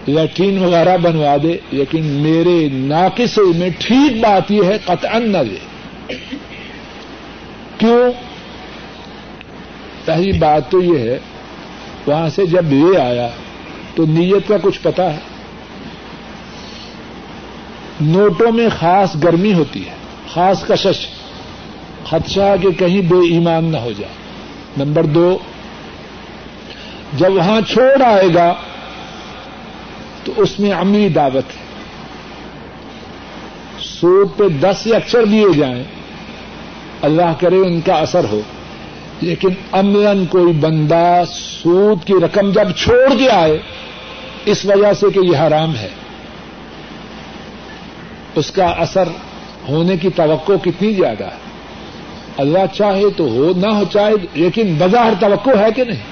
[0.08, 5.58] لیٹرین وغیرہ بنوا دے لیکن میرے ناقص میں ٹھیک بات یہ ہے، قطعا نہ لے
[7.78, 8.12] کیوں؟
[10.06, 11.19] پہلی بات تو یہ ہے،
[12.08, 13.30] وہاں سے جب لے آیا
[13.95, 15.19] تو نیت کا کچھ پتا ہے۔
[18.02, 19.93] نوٹوں میں خاص گرمی ہوتی ہے،
[20.34, 21.08] خاص کشش،
[22.10, 24.18] خدشہ کہ کہیں بے ایمان نہ ہو جائے۔
[24.77, 25.38] نمبر دو،
[27.17, 28.55] جب وہاں چھوڑ آئے گا،
[30.23, 31.69] تو اس میں عملی دعوت ہے۔
[33.79, 35.84] سود پہ دس اکثر دیے جائیں،
[37.01, 38.41] اللہ کرے ان کا اثر ہو۔
[39.21, 43.58] لیکن امن کوئی بندہ سود کی رقم جب چھوڑ کے آئے،
[44.45, 45.89] اس وجہ سے کہ یہ حرام ہے۔
[48.36, 49.03] اس کا اثر
[49.69, 51.48] ہونے کی توقع کتنی زیادہ ہے؟
[52.39, 56.04] اللہ چاہے تو ہو، نہ ہو چاہے، لیکن بظاہر توقع ہے کہ نہیں۔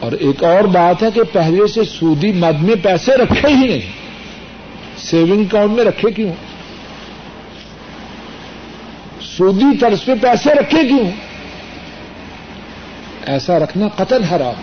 [0.00, 3.80] اور ایک اور بات ہے کہ پہلے سے سودی مد میں پیسے رکھے ہی نہیں۔
[4.98, 6.32] سیونگ اکاؤنٹ میں رکھے کیوں؟
[9.20, 11.10] سودی طرز پہ پیسے رکھے کیوں؟
[13.26, 14.62] ایسا رکھنا قتل حرام۔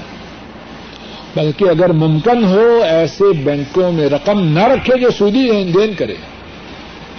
[1.36, 6.16] بلکہ اگر ممکن ہو، ایسے بینکوں میں رقم نہ رکھے جو سودی لین دین کرے۔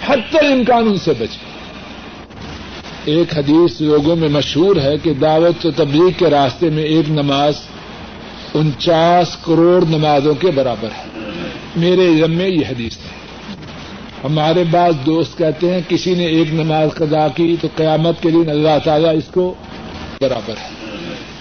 [0.07, 1.48] حد تر امکان ان سے بچے۔
[3.09, 7.53] ایک حدیث لوگوں میں مشہور ہے کہ دعوت و تبلیغ کے راستے میں ایک نماز
[8.53, 11.19] انچاس کروڑ نمازوں کے برابر ہے۔
[11.75, 13.19] میرے علم میں یہ حدیث ہے۔
[14.23, 18.49] ہمارے بعض دوست کہتے ہیں کسی نے ایک نماز قضا کی تو قیامت کے دن
[18.49, 19.53] اللہ تعالیٰ اس کو
[20.21, 20.69] برابر ہے۔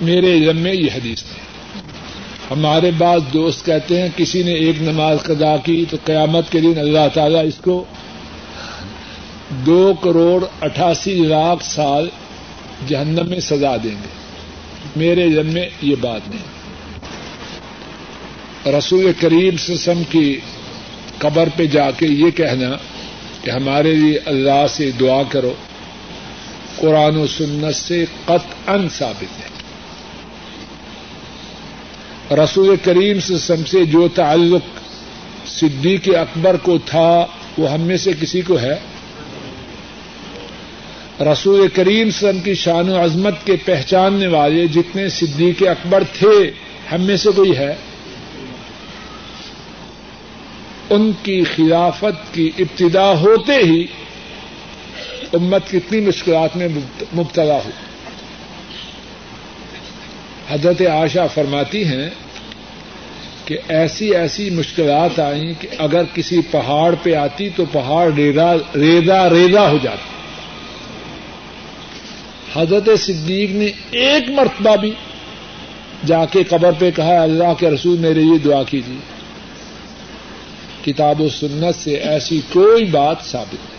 [0.00, 1.48] میرے علم میں یہ حدیث ہے۔
[2.50, 6.72] ہمارے بعض دوست کہتے ہیں کسی نے ایک نماز قضا کی تو قیامت کے دن
[6.78, 7.84] اللہ تعالیٰ اس کو
[9.50, 12.08] دو کروڑ اٹھاسی لاکھ سال
[12.88, 14.08] جہنم میں سزا دیں گے۔
[14.96, 16.58] میرے علم میں یہ بات نہیں۔
[18.78, 20.40] رسول کریم سسم کی
[21.18, 22.76] قبر پہ جا کے یہ کہنا
[23.42, 25.54] کہ ہمارے لیے اللہ سے دعا کرو۔
[26.76, 29.48] قرآن و سنت سے قط ان ثابت ہے۔
[32.44, 34.80] رسول کریم سسم سے جو تعلق
[35.48, 37.26] صدیق اکبر کو تھا،
[37.58, 38.74] وہ ہم میں سے کسی کو ہے؟
[41.20, 46.50] رسول کریم سم کی شان و عظمت کے پہچاننے والے جتنے صدیق اکبر تھے،
[46.92, 47.74] ہم میں سے کوئی ہے؟
[50.90, 53.86] ان کی خلافت کی ابتدا ہوتے ہی
[55.32, 56.68] امت کتنی مشکلات میں
[57.14, 57.70] مبتلا ہو۔
[60.48, 62.10] حضرت آشا فرماتی ہیں
[63.44, 69.30] کہ ایسی ایسی مشکلات آئیں کہ اگر کسی پہاڑ پہ آتی تو پہاڑ ریزا ریزا
[69.30, 70.17] ریزا ہو جاتا۔
[72.56, 74.90] حضرت صدیق نے ایک مرتبہ بھی
[76.06, 79.18] جا کے قبر پہ کہا، اللہ کے رسول میرے لیے دعا کیجیے۔
[80.84, 83.78] کتاب و سنت سے ایسی کوئی بات ثابت نہیں۔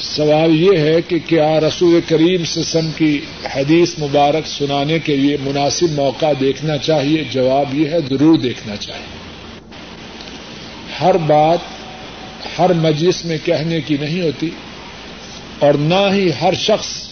[0.00, 3.20] سوال یہ ہے کہ کیا رسول کریم سسم کی
[3.56, 9.20] حدیث مبارک سنانے کے لیے مناسب موقع دیکھنا چاہیے؟ جواب یہ ہے، ضرور دیکھنا چاہیے۔
[11.00, 11.58] ہر بات
[12.58, 14.50] ہر مجلس میں کہنے کی نہیں ہوتی۔
[15.60, 17.08] اور نہ ہی ہر شخص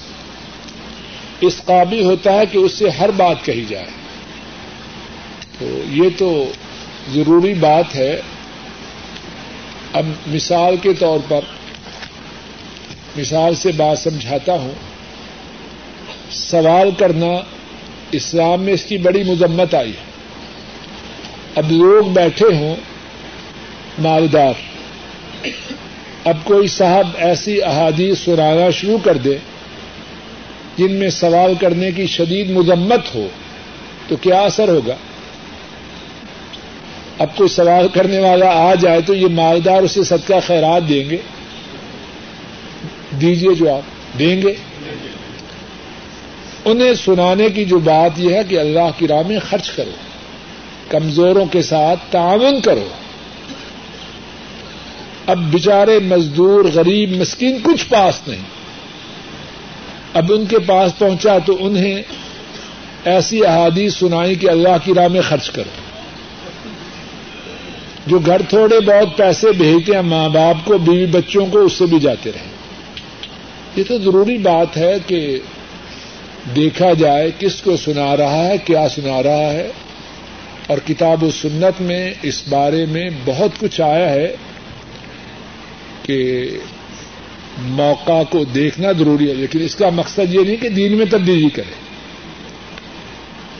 [1.40, 3.86] اس قابل ہوتا ہے کہ اس سے ہر بات کہی جائے۔
[5.58, 6.52] تو یہ تو
[7.14, 8.20] ضروری بات ہے۔
[9.92, 11.40] اب مثال کے طور پر
[13.16, 14.72] مثال سے بات سمجھاتا ہوں۔
[16.30, 17.40] سوال کرنا
[18.12, 20.08] اسلام میں اس کی بڑی مذمت آئی ہے۔
[21.54, 22.76] اب لوگ بیٹھے ہوں،
[23.98, 24.52] مالدار۔
[26.28, 29.36] اب کوئی صاحب ایسی احادیث سنانا شروع کر دے
[30.78, 33.28] جن میں سوال کرنے کی شدید مذمت ہو،
[34.08, 34.94] تو کیا اثر ہوگا؟
[37.18, 41.16] اب کوئی سوال کرنے والا آ جائے تو یہ مالدار اسے صدقہ خیرات دیں گے؟
[43.20, 44.54] دیجیے جو آپ دیں گے؟
[46.64, 49.96] انہیں سنانے کی جو بات یہ ہے کہ اللہ کی راہ میں خرچ کرو،
[50.88, 52.88] کمزوروں کے ساتھ تعاون کرو۔
[55.28, 58.40] اب بچارے مزدور، غریب، مسکین کچھ پاس نہیں۔
[60.14, 62.02] اب ان کے پاس پہنچا تو انہیں
[63.04, 65.70] ایسی احادیث سنائی کہ اللہ کی راہ میں خرچ کرو۔
[68.06, 71.86] جو گھر تھوڑے بہت پیسے بھیجتے ہیں، ماں باپ کو، بیوی بچوں کو، اس سے
[71.86, 72.46] بھی جاتے رہے
[73.76, 75.38] یہ تو ضروری بات ہے کہ
[76.56, 79.70] دیکھا جائے کس کو سنا رہا ہے، کیا سنا رہا ہے۔
[80.66, 84.36] اور کتاب و سنت میں اس بارے میں بہت کچھ آیا ہے۔
[86.08, 86.48] کہ
[87.58, 91.48] موقع کو دیکھنا ضروری ہے، لیکن اس کا مقصد یہ نہیں کہ دین میں تبدیلی
[91.48, 91.74] کرے۔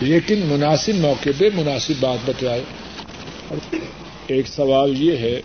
[0.01, 2.63] لیکن مناسب موقع پہ مناسب بات بتائے۔
[4.27, 5.41] ایک سوال یہ ہے،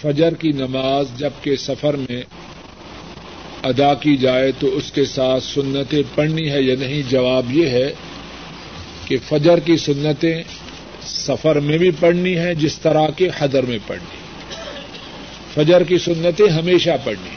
[0.00, 2.22] فجر کی نماز جبکہ سفر میں
[3.62, 7.92] ادا کی جائے تو اس کے ساتھ سنتیں پڑھنی ہے یا نہیں؟ جواب یہ ہے
[9.04, 10.42] کہ فجر کی سنتیں
[11.20, 14.18] سفر میں بھی پڑھنی ہے، جس طرح کے حدر میں پڑھنی
[15.54, 17.36] فجر کی سنتیں ہمیشہ پڑھنی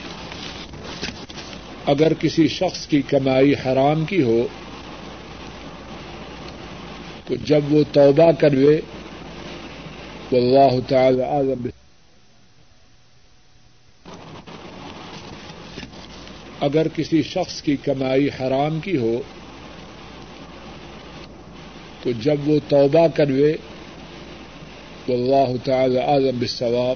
[1.85, 4.45] اگر کسی شخص کی کمائی حرام کی ہو،
[7.25, 8.79] تو جب وہ توبہ کروے
[10.29, 11.67] تو اللہ تعالی اعظم
[16.61, 19.15] اگر کسی شخص کی کمائی حرام کی ہو،
[22.03, 23.55] تو جب وہ توبہ کروے
[25.05, 26.95] تو اللہ تعالی اعظم بالثواب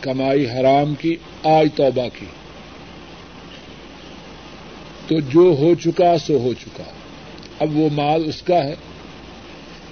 [0.00, 2.26] کمائی حرام کی، آج توبہ کی۔
[5.06, 6.84] تو جو ہو چکا سو ہو چکا۔
[7.58, 8.74] اب وہ مال اس کا ہے،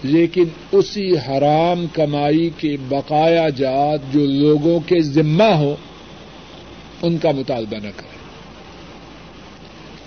[0.03, 5.77] لیکن اسی حرام کمائی کے بقایا جات جو لوگوں کے ذمہ ہو،
[7.03, 8.17] ان کا مطالبہ نہ کرے۔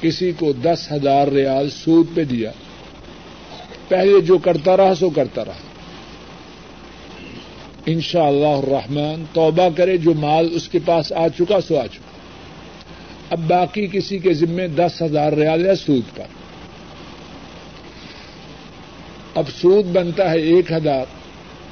[0.01, 2.51] کسی کو دس ہزار ریال سود پہ دیا،
[3.87, 5.68] پہلے جو کرتا رہا سو کرتا رہا۔
[7.85, 11.87] ان شاء اللہ الرحمن، توبہ کرے جو مال اس کے پاس آ چکا سو آ
[11.87, 12.17] چکا۔
[13.29, 16.23] اب باقی کسی کے ذمے دس ہزار ریال ہے سود پر
[19.35, 21.05] اب سود بنتا ہے ایک ہزار،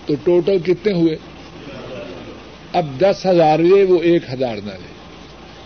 [0.06, 1.18] تو ٹوٹل کتنے ہوئے؟
[2.74, 4.98] اب دس ہزار لے، وہ ایک ہزار نہ لے۔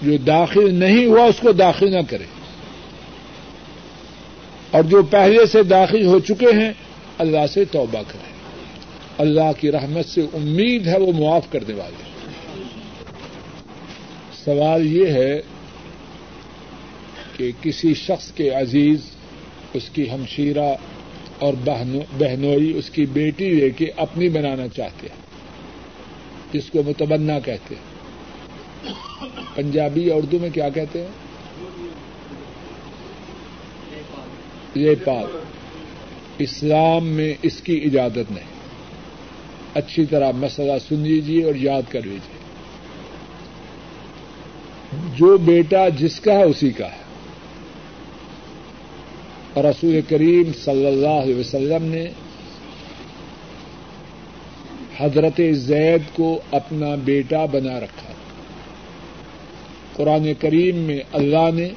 [0.02, 2.26] جو داخل نہیں ہوا، اس کو داخل نہ کرے۔
[4.72, 6.72] اور جو پہلے سے داخل ہو چکے ہیں،
[7.18, 8.31] اللہ سے توبہ کرے۔
[9.18, 12.12] اللہ کی رحمت سے امید ہے وہ معاف کرنے والے
[14.46, 15.42] سوال یہ ہے
[17.38, 19.00] کہ کسی شخص کے عزیز،
[19.74, 20.76] اس کی ہمشیرہ
[21.40, 21.54] اور
[22.18, 25.22] بہنوئی، اس کی بیٹی لے کے اپنی بنانا چاہتے ہیں۔
[26.54, 27.92] جس کو متبنا کہتے ہیں؟
[29.56, 31.08] پنجابی اردو میں کیا کہتے ہیں؟
[34.76, 35.26] یہ پال
[36.38, 38.51] اسلام میں اس کی اجازت نہیں۔
[39.74, 42.42] اچھی طرح مسئلہ سن لیجیے اور یاد کر لیجیے
[45.18, 47.02] جو بیٹا جس کا ہے اسی کا ہے۔
[49.54, 52.08] اور رسول کریم صلی اللہ علیہ وسلم نے
[55.00, 58.14] حضرت زید کو اپنا بیٹا بنا رکھا۔
[59.94, 61.70] قرآن کریم میں اللہ نے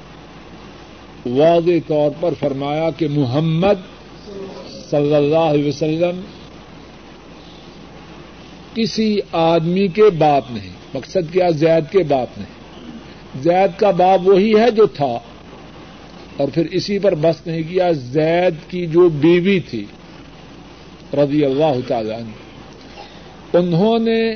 [1.26, 3.94] واضح طور پر فرمایا کہ محمد
[4.90, 6.20] صلی اللہ علیہ وسلم
[8.74, 12.64] کسی آدمی کے باپ نہیں، مقصد کیا زید کے باپ نہیں۔
[13.42, 15.18] زید کا باپ وہی ہے جو تھا۔
[16.36, 19.84] اور پھر اسی پر بس نہیں کیا، زید کی جو بیوی تھی،
[21.12, 22.14] رضی اللہ تعالی
[23.52, 24.32] انہوں نے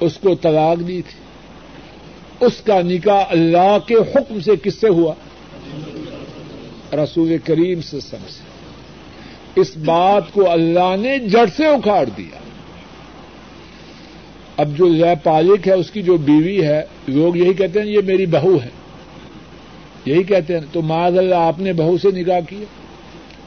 [0.00, 1.26] اس کو طلاق دی تھی۔
[2.46, 5.14] اس کا نکاح اللہ کے حکم سے کس سے ہوا؟
[6.92, 8.42] رسول کریم سے سم سے۔
[9.60, 12.45] اس بات کو اللہ نے جڑ سے اکھاڑ دیا۔
[14.56, 18.00] اب جو زی پالک ہے، اس کی جو بیوی ہے، لوگ یہی کہتے ہیں، یہ
[18.04, 18.68] میری بہو ہے۔
[20.04, 22.64] یہی کہتے ہیں، تو معذ اللہ آپ نے بہو سے نکاح کیا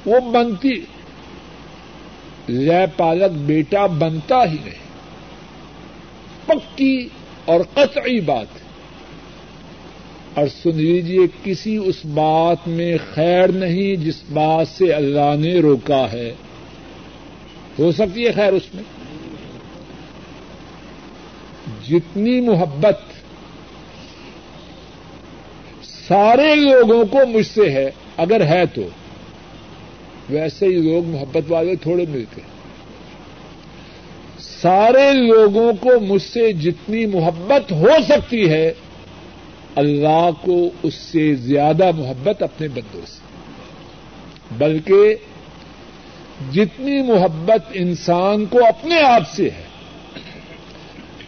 [0.05, 0.82] وہ بنتی۔
[2.49, 4.89] زی پالک بیٹا بنتا ہی نہیں۔
[6.45, 7.10] پکی
[7.45, 8.47] اور قطعی بات۔
[10.34, 16.12] اور سن لیجیے کسی اس بات میں خیر نہیں جس بات سے اللہ نے روکا
[16.12, 16.34] ہے۔
[17.80, 18.84] ہو سکتی ہے خیر اس میں۔
[21.89, 22.99] جتنی محبت
[25.83, 28.81] سارے لوگوں کو مجھ سے ہے، اگر ہے تو۔
[30.29, 32.41] ویسے ہی لوگ محبت والے تھوڑے ملتے
[34.39, 38.73] سارے لوگوں کو مجھ سے جتنی محبت ہو سکتی ہے،
[39.75, 43.19] اللہ کو اس سے زیادہ محبت اپنے بندوں سے۔
[44.57, 45.15] بلکہ
[46.51, 49.68] جتنی محبت انسان کو اپنے آپ سے ہے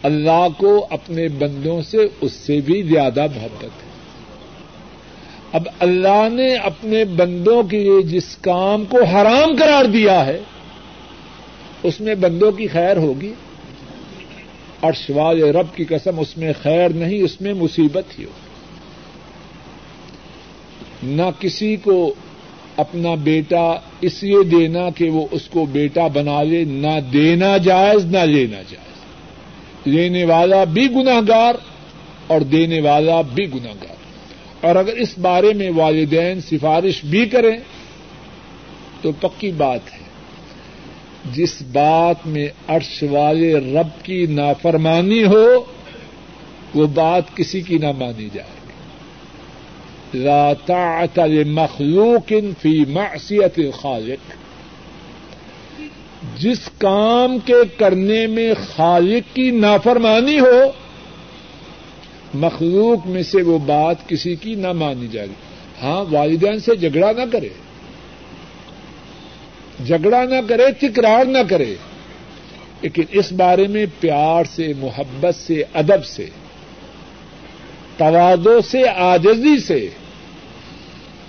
[0.02, 3.92] اللہ کو اپنے بندوں سے اس سے بھی زیادہ محبت ہے۔
[5.52, 10.40] اب اللہ نے اپنے بندوں کے لیے جس کام کو حرام قرار دیا ہے،
[11.82, 13.32] اس میں بندوں کی خیر ہوگی۔
[14.80, 18.30] اور شوال رب کی قسم، اس میں خیر نہیں، اس میں مصیبت ہی ہو
[21.02, 22.14] نہ کسی کو
[22.76, 28.04] اپنا بیٹا اس لیے دینا کہ وہ اس کو بیٹا بنا لے، نہ دینا جائز،
[28.04, 28.91] نہ لینا جائز۔
[29.84, 31.54] لینے والا بھی گناگار
[32.26, 33.96] اور دینے والا بھی گناگار
[34.66, 37.58] اور اگر اس بارے میں والدین سفارش بھی کریں،
[39.00, 39.98] تو پکی بات ہے۔
[41.32, 45.64] جس بات میں عرش والے رب کی نافرمانی ہو،
[46.74, 48.62] وہ بات کسی کی نہ مانی جائے۔
[50.14, 54.41] گی طاعت مخلوق فی معصیت الخالق۔
[56.38, 60.70] جس کام کے کرنے میں خالق کی نافرمانی ہو،
[62.34, 65.32] مخلوق میں سے وہ بات کسی کی نہ مانی جائے گی۔
[65.82, 67.48] ہاں والدین سے جھگڑا نہ کرے۔
[69.86, 71.74] جھگڑا نہ کرے، تکرار نہ کرے۔
[72.80, 76.26] لیکن اس بارے میں پیار سے، محبت سے، ادب سے
[77.96, 79.88] توادوں سے آجزی سے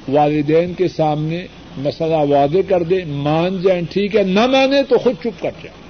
[0.07, 1.47] والدین کے سامنے
[1.77, 5.83] مسئلہ وعدے کر دے، مان جائیں، ٹھیک ہے، نہ مانے تو خود چپ کر جائیں۔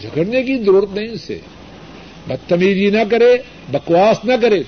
[0.00, 1.38] جھگڑنے کی ضرورت نہیں سے۔
[2.26, 3.36] بدتمیزی نہ کرے،
[3.72, 4.62] بکواس نہ کرے،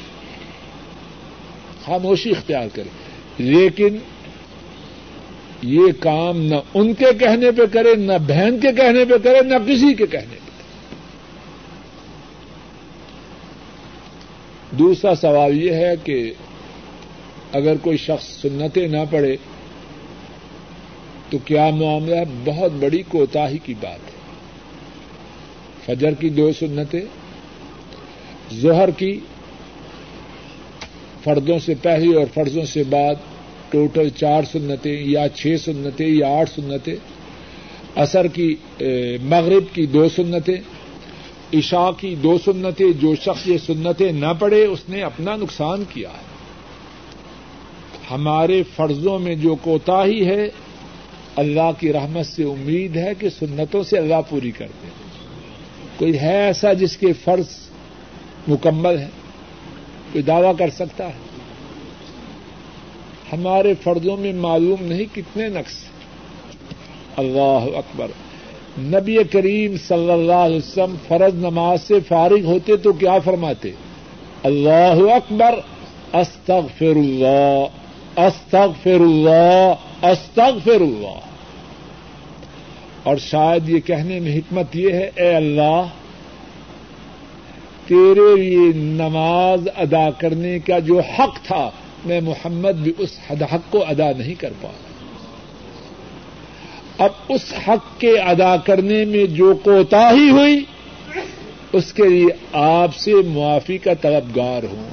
[1.84, 2.88] خاموشی اختیار کرے۔
[3.38, 3.96] لیکن
[5.62, 9.54] یہ کام نہ ان کے کہنے پہ کرے، نہ بہن کے کہنے پہ کرے، نہ
[9.66, 10.46] کسی کے کہنے پہ۔
[14.76, 16.34] دوسرا سوال یہ ہے کہ
[17.52, 19.36] اگر کوئی شخص سنتیں نہ پڑے
[21.30, 24.16] تو کیا معاملہ بہت بڑی کوتاہی کی بات ہے۔
[25.84, 27.00] فجر کی دو سنتیں،
[28.54, 29.20] ظہر کی
[31.24, 33.14] فردوں سے پہلی اور فرضوں سے بعد
[33.70, 36.96] ٹوٹل چار سنتیں یا چھ سنتیں یا آٹھ سنتیں۔
[37.94, 38.56] اثر کی
[39.22, 40.56] مغرب کی دو سنتیں،
[41.54, 46.10] عشاء کی دو سنتیں۔ جو شخص یہ سنتیں نہ پڑے اس نے اپنا نقصان کیا
[46.10, 46.26] ہے۔
[48.10, 50.50] ہمارے فرضوں میں جو کوتاہی ہے
[51.36, 54.88] اللہ کی رحمت سے امید ہے کہ سنتوں سے اللہ پوری کر دے
[55.96, 57.44] کوئی ہے ایسا جس کے فرض
[58.48, 59.06] مکمل ہے
[60.12, 61.18] کوئی دعوی کر سکتا ہے؟
[63.32, 65.74] ہمارے فرضوں میں معلوم نہیں کتنے نقص
[67.16, 68.06] اللہ اکبر۔
[68.78, 73.70] نبی کریم صلی اللہ علیہ وسلم فرض نماز سے فارغ ہوتے تو کیا فرماتے؟
[74.42, 75.54] اللہ اکبر۔
[76.12, 77.64] استغفر اللہ
[78.16, 79.72] استغفر اللہ
[80.02, 81.25] استغفر اللہ۔
[83.06, 85.82] اور شاید یہ کہنے میں حکمت یہ ہے، اے اللہ،
[87.86, 91.70] تیرے لیے نماز ادا کرنے کا جو حق تھا،
[92.04, 94.70] میں محمد بھی اس حد حق کو ادا نہیں کر پا
[96.98, 100.64] اب اس حق کے ادا کرنے میں جو کوتاہی ہوئی،
[101.72, 104.90] اس کے لیے آپ سے معافی کا طلبگار ہوں۔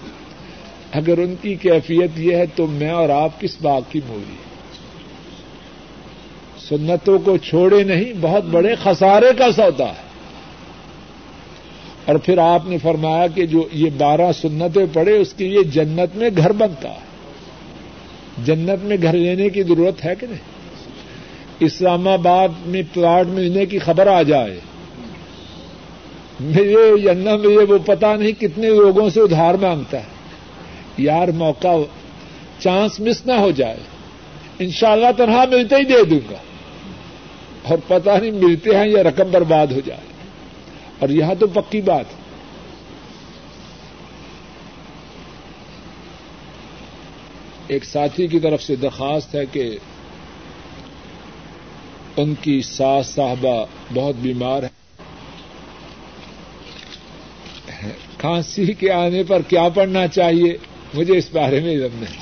[0.92, 4.43] اگر ان کی کیفیت یہ ہے تو میں اور آپ کس بات کی موری؟
[6.74, 10.14] سنتوں کو چھوڑے نہیں، بہت بڑے خسارے کا سودا ہے۔
[12.06, 16.18] اور پھر آپ نے فرمایا کہ جو یہ بارہ سنتیں پڑے اس کے لیے جنت
[16.18, 17.00] میں گھر بنتا ہے۔
[18.46, 20.40] جنت میں گھر لینے کی ضرورت ہے کہ نہیں؟
[21.60, 24.60] اسلام آباد میں پلاٹ ملنے کی خبر آ جائے۔
[26.40, 30.06] میرے جنت میں یہ وہ پتا نہیں کتنے لوگوں سے ادھار مانگتا ہے۔
[30.98, 31.78] یار موقع،
[32.60, 33.78] چانس مس نہ ہو جائے۔
[34.60, 36.38] ان شاء اللہ تنہا ملتے ہی دے دوں گا۔
[37.64, 40.02] اور پتہ نہیں ملتے ہیں یا رقم برباد ہو جائے۔
[41.00, 42.06] اور یہاں تو پکی بات۔
[47.68, 49.78] ایک ساتھی کی طرف سے درخواست ہے کہ
[52.18, 54.84] ان کی ساس صاحبہ بہت بیمار ہے۔
[58.18, 60.58] کھانسی کے آنے پر کیا پڑھنا چاہیے؟
[60.94, 62.18] مجھے اس بارے میں علم نہیں۔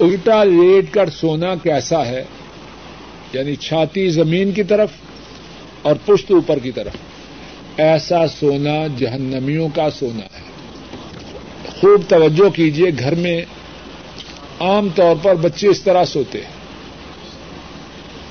[0.00, 2.24] الٹا لیٹ کر سونا کیسا ہے؟
[3.32, 4.88] یعنی چھاتی زمین کی طرف
[5.82, 6.92] اور پشت اوپر کی طرف۔
[7.76, 10.42] ایسا سونا جہنمیوں کا سونا ہے۔
[11.80, 13.42] خوب توجہ کیجیے گھر میں
[14.60, 16.58] عام طور پر بچے اس طرح سوتے ہیں۔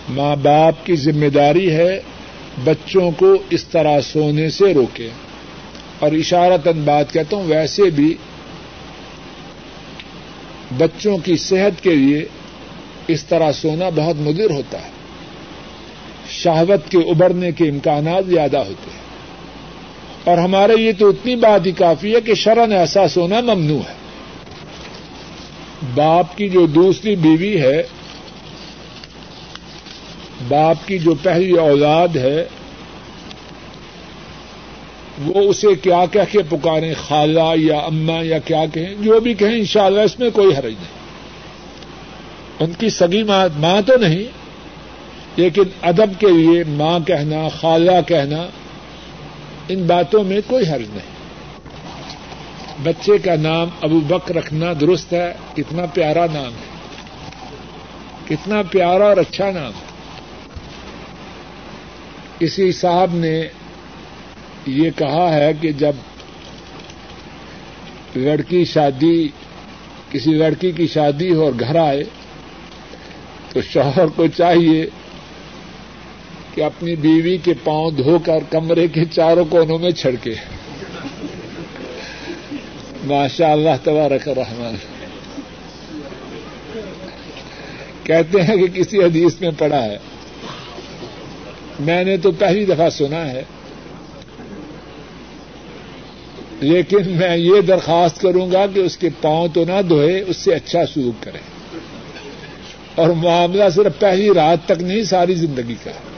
[0.09, 2.01] ماں باپ کی ذمہ داری ہے
[2.63, 5.09] بچوں کو اس طرح سونے سے روکے۔
[5.99, 8.15] اور اشارتن بات کہتا ہوں، ویسے بھی
[10.77, 12.25] بچوں کی صحت کے لیے
[13.07, 14.89] اس طرح سونا بہت مدر ہوتا ہے۔
[16.29, 19.07] شہوت کے ابھرنے کے امکانات زیادہ ہوتے ہیں۔
[20.23, 23.93] اور ہمارے یہ تو اتنی بات ہی کافی ہے کہ شرن ایسا سونا ممنوع ہے۔
[25.95, 27.83] باپ کی جو دوسری بیوی ہے،
[30.47, 32.47] باپ کی جو پہلی اولاد ہے،
[35.25, 39.57] وہ اسے کیا کہہ کے پکاریں، خالہ یا اما یا کیا کہیں، جو بھی کہیں،
[39.57, 40.96] انشاءاللہ اس میں کوئی حرج نہیں۔
[42.59, 44.23] ان کی سگی ماں تو نہیں،
[45.35, 48.47] لیکن ادب کے لیے ماں کہنا، خالہ کہنا،
[49.67, 51.17] ان باتوں میں کوئی حرج نہیں۔
[52.83, 56.77] بچے کا نام ابو بک رکھنا درست ہے، کتنا پیارا نام ہے۔
[58.27, 59.87] کتنا پیارا اور اچھا نام ہے۔
[62.39, 63.43] کسی صاحب نے
[64.65, 65.91] یہ کہا ہے کہ جب
[68.15, 69.27] لڑکی شادی،
[70.11, 72.03] کسی لڑکی کی شادی ہو اور گھر آئے
[73.57, 74.85] تو شوہر کو چاہیے
[76.53, 80.33] کہ اپنی بیوی کے پاؤں دھو کر کمرے کے چاروں کونوں میں چھڑکے۔
[83.03, 84.75] ماشاء اللہ تبارک رحمان
[88.03, 89.97] کہتے ہیں کہ کسی حدیث میں پڑھا ہے،
[91.79, 93.43] میں نے تو پہلی دفعہ سنا ہے،
[96.61, 100.53] لیکن میں یہ درخواست کروں گا کہ اس کے پاؤں تو نہ دھوئے، اس سے
[100.53, 101.56] اچھا سلوک کرے۔
[102.97, 106.17] اور معاملہ صرف پہلی رات تک نہیں، ساری زندگی کا۔ ہے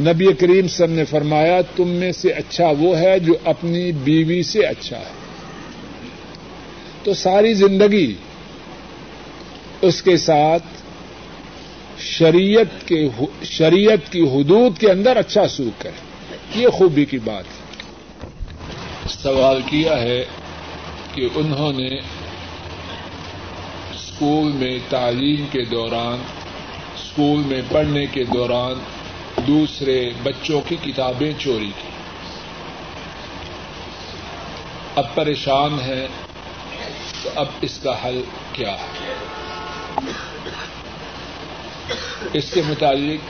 [0.00, 4.60] نبی کریم سر نے فرمایا، تم میں سے اچھا وہ ہے جو اپنی بیوی سے
[4.66, 5.24] اچھا ہے۔
[7.02, 8.14] تو ساری زندگی
[9.82, 10.64] اس کے ساتھ
[11.98, 13.08] شریعت کے
[13.42, 17.64] شریعت کی حدود کے اندر اچھا سلوک کرے یہ خوبی کی بات ہے۔
[19.08, 20.24] سوال کیا ہے
[21.14, 21.88] کہ انہوں نے
[24.24, 26.22] اسکول میں تعلیم کے دوران،
[26.94, 28.72] اسکول میں پڑھنے کے دوران
[29.46, 31.88] دوسرے بچوں کی کتابیں چوری کی۔
[34.96, 36.06] اب پریشان ہیں،
[37.22, 38.22] تو اب اس کا حل
[38.52, 39.10] کیا ہے؟
[42.32, 43.28] اس کے متعلق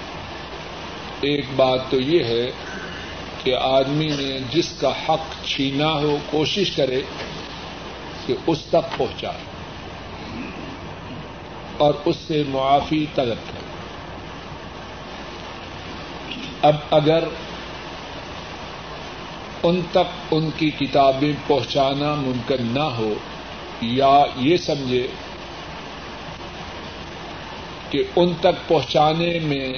[1.21, 2.51] ایک بات تو یہ ہے
[3.45, 7.01] کہ آدمی نے جس کا حق چھینا ہو، کوشش کرے
[8.27, 9.54] کہ اس تک پہنچائے۔
[11.79, 13.63] اور اس سے معافی طلب کرے
[16.63, 17.25] اب اگر
[19.63, 23.15] ان تک ان کی کتابیں پہنچانا ممکن نہ ہو،
[23.81, 25.07] یا یہ سمجھے
[27.91, 29.73] کہ ان تک پہنچانے میں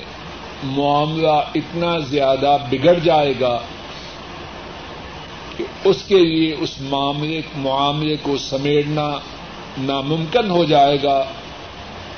[0.65, 3.59] معاملہ اتنا زیادہ بگڑ جائے گا
[5.57, 9.19] کہ اس کے لیے اس معاملے معاملے کو سمیٹنا
[9.79, 11.25] ناممکن ہو جائے گا۔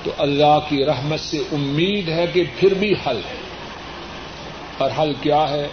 [0.03, 3.39] تو اللہ کی رحمت سے امید ہے کہ پھر بھی حل ہے۔
[4.79, 5.69] اور حل کیا ہے؟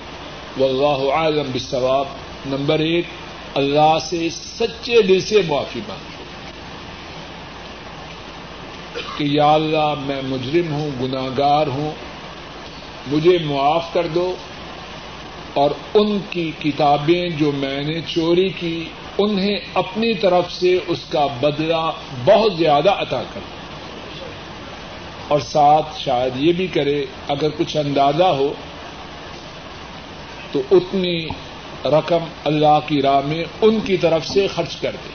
[0.57, 2.05] وہ عالم بثواب
[2.45, 3.05] نمبر ایک،
[3.53, 6.15] اللہ سے سچے دل سے معافی مانگے
[9.17, 11.91] کہ یا اللہ میں مجرم ہوں گناگار ہوں،
[13.07, 14.35] مجھے معاف کر دو،
[15.53, 18.85] اور ان کی کتابیں جو میں نے چوری کی،
[19.17, 21.91] انہیں اپنی طرف سے اس کا بدلہ
[22.25, 23.64] بہت زیادہ عطا کر دو۔
[25.27, 28.53] اور ساتھ شاید یہ بھی کرے، اگر کچھ اندازہ ہو،
[30.51, 31.27] تو اتنی
[31.85, 35.09] رقم اللہ کی راہ میں ان کی طرف سے خرچ کر دے۔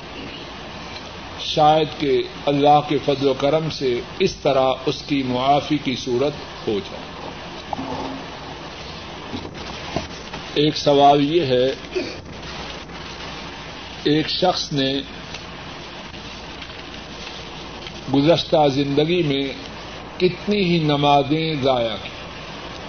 [1.40, 6.32] شاید کہ اللہ کے فضل و کرم سے اس طرح اس کی معافی کی صورت
[6.68, 7.30] ہو جائے۔
[10.54, 12.00] ایک سوال یہ ہے،
[14.04, 15.00] ایک شخص نے
[18.14, 19.69] گزشتہ زندگی میں
[20.20, 22.08] کتنی ہی نمازیں ضائع کی۔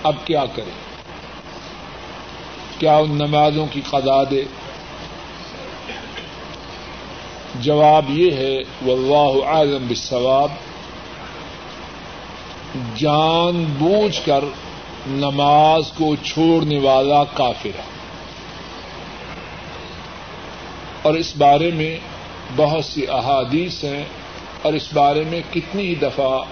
[0.04, 0.72] اب کیا کرے؟
[2.80, 4.44] کیا ان نمازوں کی قضا دے؟
[7.56, 10.50] جواب یہ ہے، واللہ عالم بالثواب
[12.96, 14.46] جان بوجھ کر
[15.08, 17.92] نماز کو چھوڑنے والا کافر ہے۔
[21.02, 21.98] اور اس بارے میں
[22.56, 24.04] بہت سی احادیث ہیں
[24.62, 26.44] اور اس بارے میں کتنی ہی دفعہ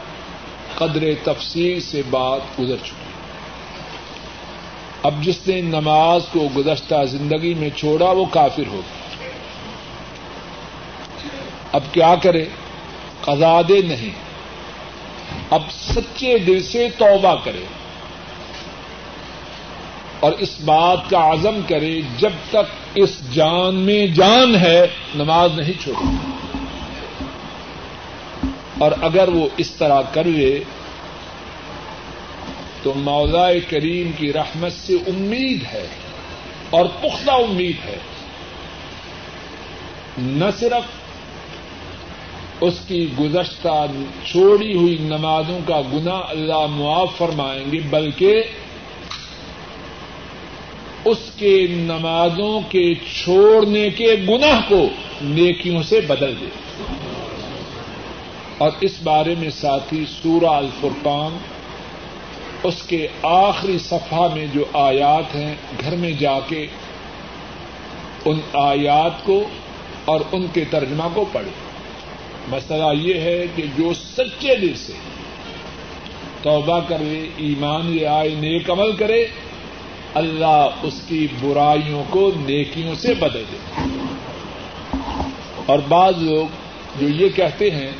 [0.75, 3.09] قدر تفصیل سے بات گزر چکی
[5.03, 9.27] اب جس نے نماز کو گزشتہ زندگی میں چھوڑا وہ کافر ہو گیا۔
[11.71, 12.45] اب کیا کرے؟
[13.21, 14.09] قزادے نہیں۔
[15.49, 17.65] اب سچے دل سے توبہ کرے۔
[20.19, 25.83] اور اس بات کا عزم کرے، جب تک اس جان میں جان ہے، نماز نہیں
[25.83, 26.15] چھوڑے۔
[28.79, 30.63] اور اگر وہ اس طرح کر لے
[32.83, 35.87] تو مولا کریم کی رحمت سے امید ہے
[36.69, 37.97] اور پختہ امید ہے۔
[40.17, 40.99] نہ صرف
[42.61, 43.85] اس کی گزشتہ
[44.25, 48.43] چھوڑی ہوئی نمازوں کا گنا اللہ معاف فرمائیں گے، بلکہ
[51.05, 54.87] اس کے نمازوں کے چھوڑنے کے گناہ کو
[55.21, 56.49] نیکیوں سے بدل دے۔
[58.59, 61.37] اور اس بارے میں ساتھی سورہ الفرقان،
[62.63, 66.67] اس کے آخری صفحہ میں جو آیات ہیں، گھر میں جا کے
[68.25, 69.43] ان آیات کو
[70.05, 71.51] اور ان کے ترجمہ کو پڑھے
[72.47, 74.93] مسئلہ یہ ہے کہ جو سچے دل سے
[76.41, 79.27] توبہ کرے، ایمان لے آئے، نیک عمل کرے،
[80.13, 83.57] اللہ اس کی برائیوں کو نیکیوں سے بدل دے۔
[85.65, 86.47] اور بعض لوگ
[86.99, 87.91] جو یہ کہتے ہیں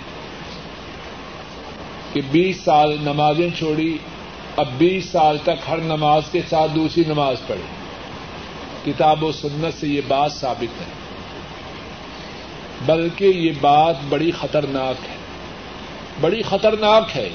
[2.14, 3.98] کہ بیس سال نمازیں چھوڑی،
[4.58, 7.62] اب بیس سال تک ہر نماز کے ساتھ دوسری نماز پڑھی۔
[8.92, 10.86] کتاب و سنت سے یہ بات ثابت ہے۔
[12.86, 15.16] بلکہ یہ بات بڑی خطرناک ہے۔
[16.22, 17.30] بڑی خطرناک ہے۔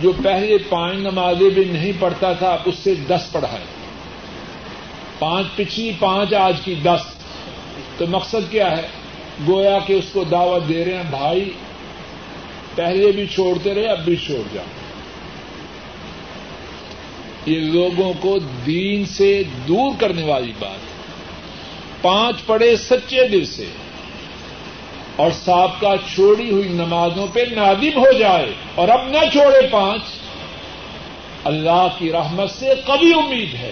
[0.00, 3.64] جو پہلے پانچ نمازیں بھی نہیں پڑھتا تھا، اس سے دس پڑھائے۔
[5.18, 7.00] پانچ، پچھلی پانچ، آج کی دس۔
[7.98, 8.86] تو مقصد کیا ہے؟
[9.48, 11.52] گویا کہ اس کو دعوت دے رہے ہیں، بھائی
[12.74, 14.64] پہلے بھی چھوڑتے رہے، اب بھی چھوڑ جاؤ۔
[17.46, 20.90] یہ لوگوں کو دین سے دور کرنے والی بات
[22.02, 23.66] پانچ پڑے سچے دل سے۔
[25.16, 30.02] اور سابقہ کا چھوڑی ہوئی نمازوں پہ نادم ہو جائے۔ اور اب نہ چھوڑے پانچ۔
[31.44, 33.70] اللہ کی رحمت سے کبھی امید ہے۔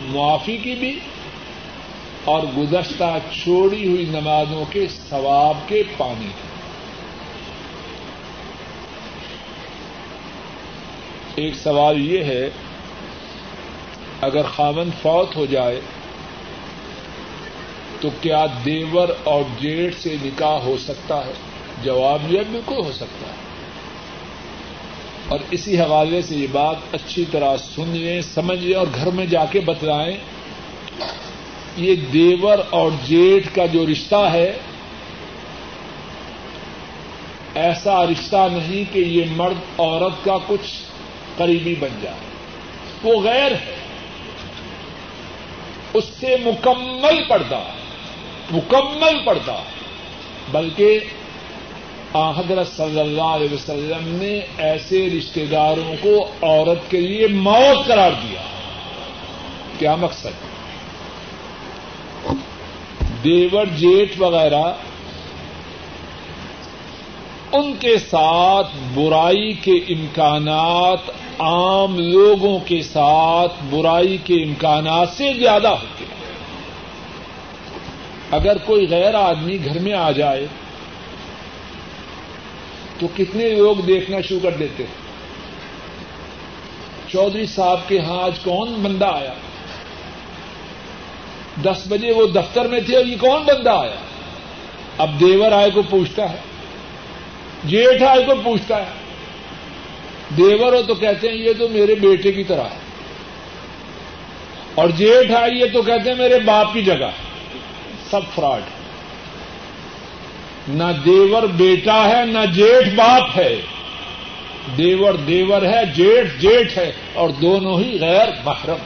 [0.00, 0.98] معافی کی بھی۔
[2.24, 6.53] اور گزشتہ چھوڑی ہوئی نمازوں کے ثواب کے پانی۔ کی
[11.36, 12.50] ایک سوال یہ ہے،
[14.20, 15.80] اگر خامن فوت ہو جائے،
[18.00, 21.32] تو کیا دیور اور جیٹ سے نکاح ہو سکتا ہے؟
[21.82, 23.44] جواب یہ بالکل ہو سکتا ہے۔
[25.28, 29.26] اور اسی حوالے سے یہ بات اچھی طرح سن لیں سمجھ لیں اور گھر میں
[29.26, 30.16] جا کے بتلائیں،
[31.76, 34.52] یہ دیور اور جیٹ کا جو رشتہ ہے،
[37.54, 40.93] ایسا رشتہ نہیں کہ یہ مرد عورت کا کچھ
[41.36, 42.16] قریبی بن جائے۔
[43.02, 43.76] وہ غیر ہے۔
[45.92, 47.60] اس سے مکمل پردہ
[48.50, 49.56] مکمل پردہ۔
[50.50, 50.98] بلکہ
[52.12, 58.10] حضرت صلی اللہ علیہ وسلم نے ایسے رشتے داروں کو عورت کے لیے موت قرار
[58.22, 58.40] دیا۔
[59.78, 60.44] کیا مقصد؟
[63.24, 64.62] دیور، جیٹ وغیرہ۔
[67.52, 75.68] ان کے ساتھ برائی کے امکانات عام لوگوں کے ساتھ برائی کے امکانات سے زیادہ
[75.68, 76.14] ہوتے ہیں۔
[78.30, 80.46] اگر کوئی غیر آدمی گھر میں آ جائے،
[82.98, 85.04] تو کتنے لوگ دیکھنا شروع کر دیتے ہیں؟
[87.12, 89.34] چودھری صاحب کے ہاں آج کون بندہ آیا؟
[91.62, 93.96] دس بجے وہ دفتر میں تھے اور یہ کون بندہ آیا؟
[94.98, 96.36] اب دیور آئے کو پوچھتا ہے،
[97.64, 99.03] جیٹھ آئے کو پوچھتا ہے
[100.36, 102.78] دیور ہو تو کہتے ہیں یہ تو میرے بیٹے کی طرح ہے۔
[104.74, 107.10] اور جیٹھ آئی ہے تو کہتے ہیں میرے باپ کی جگہ۔
[108.10, 108.62] سب فراڈ۔
[110.68, 113.60] نہ دیور بیٹا ہے، نہ جیٹھ باپ ہے۔
[114.76, 118.76] دیور دیور ہے، جیٹھ جیٹھ ہے۔ اور دونوں ہی غیر محرم۔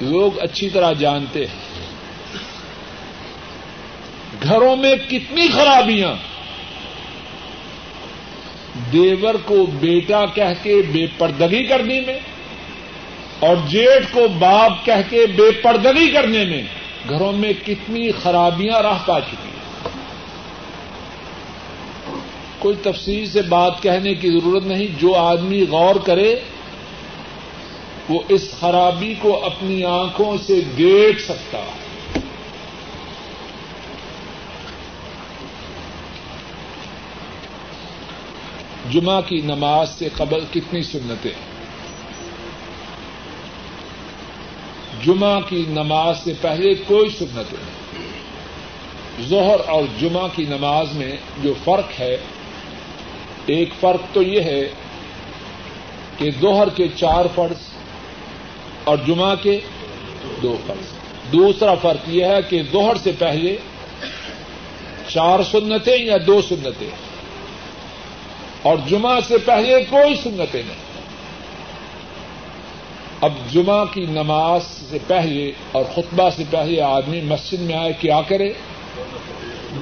[0.00, 1.72] لوگ اچھی طرح جانتے ہیں۔
[4.42, 6.31] گھروں میں کتنی خرابیاں۔
[8.92, 12.18] دیور کو بیٹا کہہ کے بے پردگی کرنے میں
[13.40, 16.62] اور جیٹ کو باپ کہہ کے بے پردگی کرنے میں
[17.08, 19.88] گھروں میں کتنی خرابیاں راہ پا چکی ہیں۔
[22.58, 26.34] کوئی تفصیل سے بات کہنے کی ضرورت نہیں، جو آدمی غور کرے،
[28.08, 31.81] وہ اس خرابی کو اپنی آنکھوں سے دیکھ سکتا ہے۔
[38.92, 41.32] جمعہ کی نماز سے قبل کتنی سنتیں؟
[45.04, 47.82] جمعہ کی نماز سے پہلے کوئی سنت نہیں
[49.28, 52.16] ظہر اور جمعہ کی نماز میں جو فرق ہے،
[53.46, 54.68] ایک فرق تو یہ ہے
[56.18, 57.60] کہ ظہر کے چار فرض
[58.84, 59.60] اور جمعہ کے
[60.42, 60.86] دو فرض۔
[61.32, 63.56] دوسرا فرق یہ ہے کہ ظہر سے پہلے
[65.08, 66.90] چار سنتیں یا دو سنتیں؟
[68.62, 70.92] اور جمعہ سے پہلے کوئی سنتیں نہیں۔
[73.20, 78.20] اب جمعہ کی نماز سے پہلے اور خطبہ سے پہلے آدمی مسجد میں آئے، کیا
[78.28, 78.52] کرے؟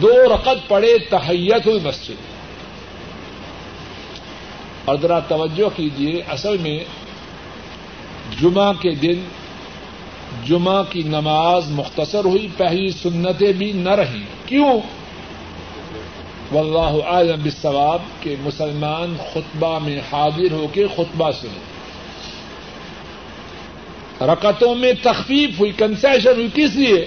[0.02, 2.14] دو رقط پڑے تحیت ہوئی مسجد
[4.84, 6.84] اور ذرا توجہ کیجیے اصل میں
[8.40, 9.20] جمعہ کے دن
[10.46, 14.80] جمعہ کی نماز مختصر ہوئی، پہلی سنتیں بھی نہ رہیں کیوں؟
[16.52, 21.60] واللہ عالم بالثواب کہ مسلمان خطبہ میں حاضر ہو کے خطبہ سنے۔
[24.26, 27.06] رکتوں میں تخفیف ہوئی کنسیشن ہوئی کس لیے؟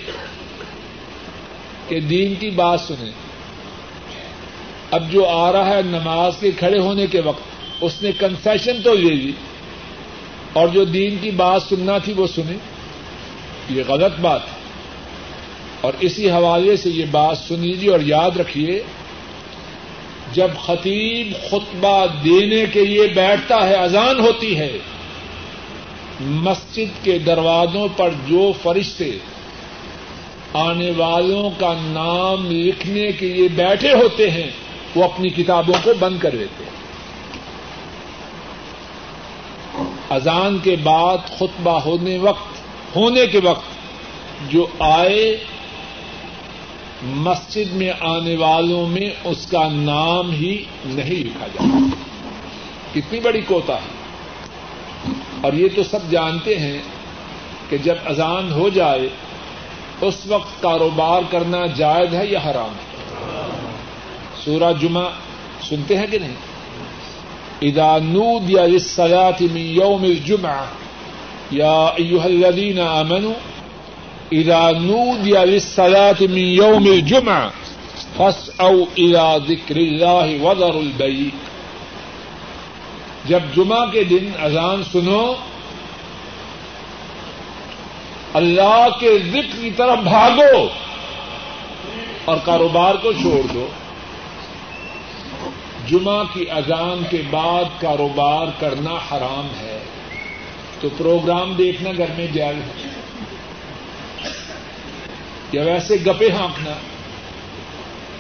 [1.88, 3.12] کہ دین کی بات سنیں
[4.92, 7.42] اب جو آ رہا ہے نماز کے کھڑے ہونے کے وقت،
[7.82, 9.32] اس نے کنسیشن تو لے لی۔
[10.54, 12.58] اور جو دین کی بات سننا تھی وہ سنے۔
[13.70, 14.64] یہ غلط بات۔ ہے
[15.82, 18.84] اور اسی حوالے سے یہ بات سن لیجیے اور یاد رکھیے۔
[20.34, 24.78] جب خطیب خطبہ دینے کے لیے بیٹھتا ہے، اذان ہوتی ہے،
[26.22, 29.12] مسجد کے دروازوں پر جو فرشتے
[30.54, 34.50] آنے والوں کا نام لکھنے کے لیے بیٹھے ہوتے ہیں،
[34.96, 36.72] وہ اپنی کتابوں کو بند کر دیتے ہیں۔
[40.10, 45.38] اذان کے بعد خطبہ ہونے وقت، ہونے کے وقت جو آئے
[47.04, 51.78] مسجد میں آنے والوں میں اس کا نام ہی نہیں لکھا جاتا
[52.94, 54.04] کتنی بڑی کوتا ہے۔
[55.42, 56.82] اور یہ تو سب جانتے ہیں
[57.70, 59.10] کہ جب اذان ہو جائے،
[60.02, 62.94] اس وقت کاروبار کرنا جائز ہے یا حرام ہے؟
[64.44, 65.10] سورہ جمعہ
[65.70, 66.54] سنتے ہیں کہ نہیں؟
[67.62, 70.66] اذا نودي للصلاة من يوم الجمعة
[71.52, 73.34] يا أيها الذين آمنوا
[74.34, 77.50] اذا نودي للصلاة من يوم الجمعة
[78.18, 81.30] فاسعوا الى ذكر الله وذروا البيع.
[83.26, 85.34] جب جمعہ کے دن اذان سنو،
[88.34, 90.68] اللہ کے ذکر کی طرف بھاگو
[92.26, 93.68] اور کاروبار کو چھوڑ دو۔
[95.88, 99.80] جمعہ کی اذان کے بعد کاروبار کرنا حرام ہے۔
[100.82, 102.93] تو پروگرام دیکھنا گھر میں جائز
[105.54, 106.74] یا ویسے گپے ہانکنا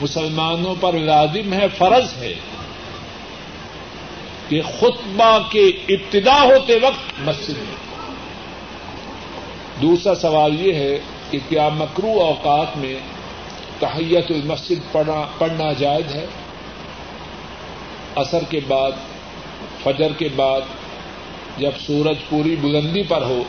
[0.01, 2.33] مسلمانوں پر لازم ہے، فرض ہے
[4.49, 7.75] کہ خطبہ کے ابتدا ہوتے وقت مسجد میں۔
[9.81, 10.99] دوسرا سوال یہ ہے
[11.31, 12.95] کہ کیا مکرو اوقات میں
[13.79, 14.93] تحیت المسجد
[15.37, 16.25] پڑھنا جائز ہے؟
[18.15, 18.91] اثر کے بعد،
[19.83, 20.61] فجر کے بعد،
[21.57, 23.43] جب سورج پوری بلندی پر ہو،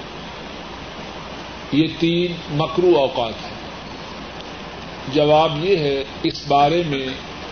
[1.73, 3.54] یہ تین مکرو اوقات ہیں۔
[5.13, 7.07] جواب یہ ہے، اس بارے میں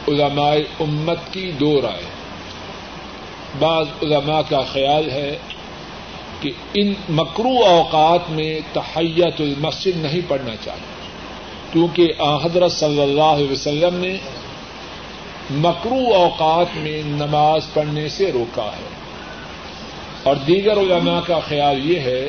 [0.08, 2.02] علماء امت کی دو رائے۔
[3.58, 5.38] بعض علماء کا خیال ہے
[6.40, 10.92] کہ ان مکرو اوقات میں تحیت المسجد نہیں پڑھنا چاہیے۔
[11.72, 12.08] کیونکہ
[12.44, 14.16] حضرت صلی اللہ علیہ وسلم نے
[15.50, 18.88] مکرو اوقات میں نماز پڑھنے سے روکا ہے۔
[20.22, 22.28] اور دیگر علماء کا خیال یہ ہے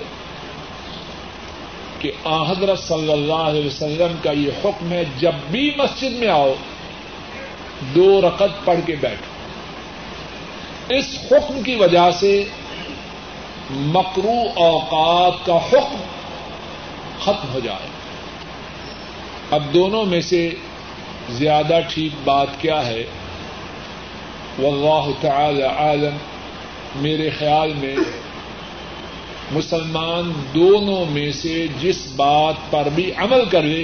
[2.04, 6.54] کہ حضرت صلی اللہ علیہ وسلم کا یہ حکم ہے، جب بھی مسجد میں آؤ،
[7.96, 9.34] دو رقط پڑھ کے بیٹھو۔
[10.96, 12.44] اس حکم کی وجہ سے
[13.70, 15.98] مکرو اوقات کا حکم
[17.20, 17.88] ختم ہو جائے۔
[19.52, 20.50] اب دونوں میں سے
[21.30, 23.04] زیادہ ٹھیک بات کیا ہے؟
[24.60, 26.18] واللہ تعالی عالم،
[26.96, 27.96] میرے خیال میں
[29.54, 33.84] مسلمان دونوں میں سے جس بات پر بھی عمل کرے،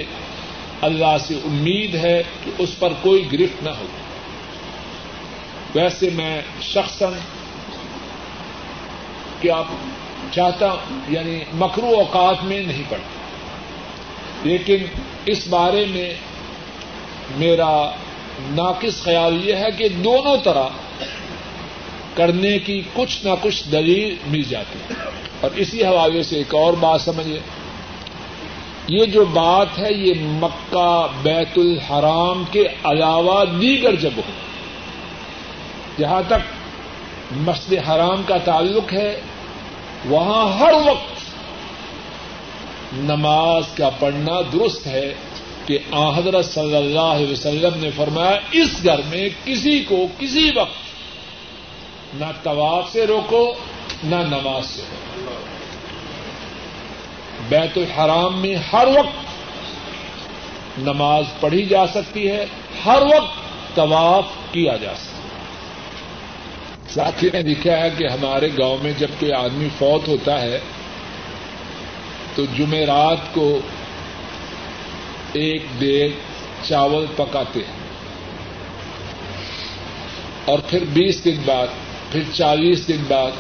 [0.81, 3.85] اللہ سے امید ہے کہ اس پر کوئی گرفت نہ ہو۔
[5.75, 7.13] ویسے میں شخصاً
[9.41, 9.61] کیا
[10.31, 10.75] چاہتا
[11.09, 13.19] یعنی مکرو اوقات میں نہیں پڑھتا۔
[14.43, 14.77] لیکن
[15.25, 16.13] اس بارے میں
[17.37, 17.91] میرا
[18.39, 20.67] ناقص خیال یہ ہے کہ دونوں طرح
[22.13, 26.73] کرنے کی کچھ نہ کچھ دلیل مل جاتی ہے۔ اور اسی حوالے سے ایک اور
[26.79, 27.39] بات سمجھے
[28.87, 34.31] یہ جو بات ہے، یہ مکہ، بیت الحرام کے علاوہ دیگر جگہوں
[35.99, 36.41] جہاں تک
[37.47, 39.19] مسجد حرام کا تعلق ہے،
[40.05, 41.17] وہاں ہر وقت
[42.93, 45.13] نماز کا پڑھنا درست ہے
[45.65, 45.77] کہ
[46.15, 52.31] حضرت صلی اللہ علیہ وسلم نے فرمایا، اس گھر میں کسی کو کسی وقت نہ
[52.43, 53.45] طواف سے روکو،
[54.03, 55.08] نہ نماز سے روکو۔
[57.49, 59.29] بیت الحرام میں ہر وقت
[60.79, 62.45] نماز پڑھی جا سکتی ہے،
[62.85, 63.33] ہر وقت
[63.75, 65.19] طواف کیا جا سکتا ہے۔
[66.89, 70.59] ساتھی نے لکھا ہے کہ ہمارے گاؤں میں جب کوئی آدمی فوت ہوتا ہے،
[72.35, 73.59] تو جمعرات کو
[75.33, 76.09] ایک دیگ
[76.63, 77.79] چاول پکاتے ہیں۔
[80.45, 81.67] اور پھر بیس دن بعد،
[82.11, 83.31] پھر چالیس دن بعد،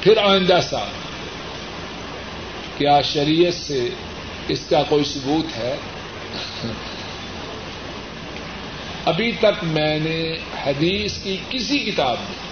[0.00, 1.03] پھر آئندہ سال۔
[2.78, 3.88] کیا شریعت سے
[4.48, 5.76] اس کا کوئی ثبوت ہے؟
[9.04, 12.44] ابھی تک میں نے حدیث کی کسی کتاب میں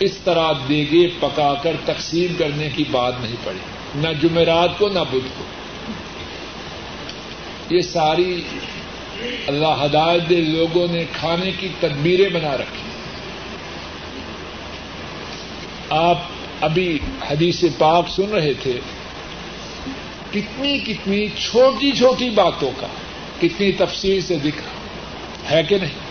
[0.00, 3.58] اس طرح دیگے پکا کر تقسیم کرنے کی بات نہیں پڑی
[3.94, 5.44] نہ جمعرات کو، نہ بدھ کو۔
[7.70, 8.42] یہ ساری
[9.46, 12.90] اللہ ہدایت دے لوگوں نے کھانے کی تدبیریں بنا رکھی۔
[15.90, 16.18] آپ
[16.60, 16.98] ابھی
[17.30, 18.80] حدیث پاک سن رہے تھے،
[20.30, 22.86] کتنی کتنی چھوٹی چھوٹی باتوں کا
[23.40, 24.62] کتنی تفصیل سے دکھ
[25.50, 26.08] ہے کہ نہیں؟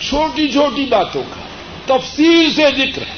[0.00, 1.40] چھوٹی چھوٹی باتوں کا
[1.96, 3.16] تفصیل سے ذکر ہے۔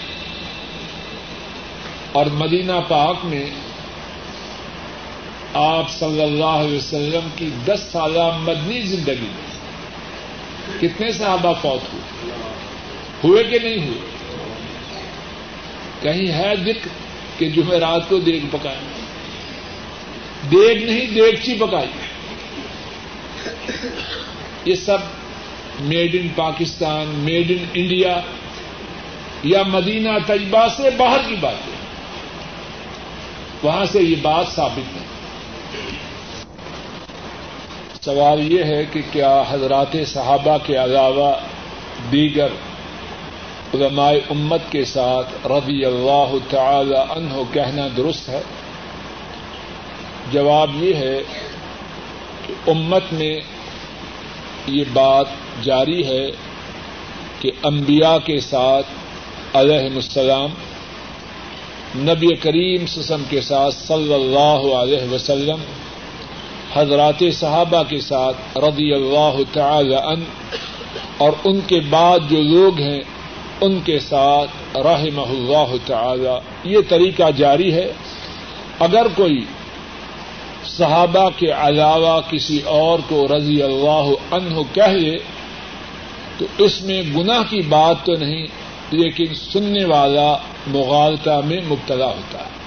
[2.12, 3.46] اور مدینہ پاک میں
[5.54, 9.48] آپ صلی اللہ علیہ وسلم کی دس سالہ مدنی زندگی میں
[10.80, 12.30] کتنے صحابہ فوت ہوئے؟
[13.24, 14.17] ہوئے کہ نہیں ہوئے؟
[16.02, 16.88] کہیں ہے ذکر
[17.38, 18.76] کہ جمعرات کو دیگ پکائے
[20.50, 21.88] دیگ نہیں، دیگچی پکائی۔
[24.64, 24.98] یہ سب
[25.80, 28.20] made in Pakistan made in India
[29.42, 31.72] یا مدینہ تجبہ سے باہر کی بات ہے۔
[33.62, 35.02] وہاں سے یہ بات ثابت ہے۔
[38.00, 41.34] سوال یہ ہے کہ کیا حضرات صحابہ کے علاوہ
[42.12, 42.48] دیگر
[43.74, 48.40] علماء امت کے ساتھ رضی اللہ تعالی عنہ کہنا درست ہے۔
[50.32, 51.18] جواب یہ ہے
[52.46, 53.40] کہ امت میں
[54.66, 55.26] یہ بات
[55.62, 56.26] جاری ہے
[57.40, 58.86] کہ انبیاء کے ساتھ
[59.56, 60.50] علیہ السلام،
[61.96, 65.60] نبی کریم سسم کے ساتھ صلی اللہ علیہ وسلم،
[66.74, 70.56] حضرات صحابہ کے ساتھ رضی اللہ تعالی عنہ
[71.18, 73.00] اور ان کے بعد جو لوگ ہیں
[73.60, 76.30] ان کے ساتھ رحمہ اللہ تعالی،
[76.64, 77.92] یہ طریقہ جاری ہے۔
[78.78, 79.44] اگر کوئی
[80.66, 85.18] صحابہ کے علاوہ کسی اور کو رضی اللہ عنہ کہہ لے
[86.38, 88.46] تو اس میں گناہ کی بات تو نہیں،
[88.90, 90.36] لیکن سننے والا
[90.66, 92.58] مغالطہ میں مبتلا ہوتا ہے۔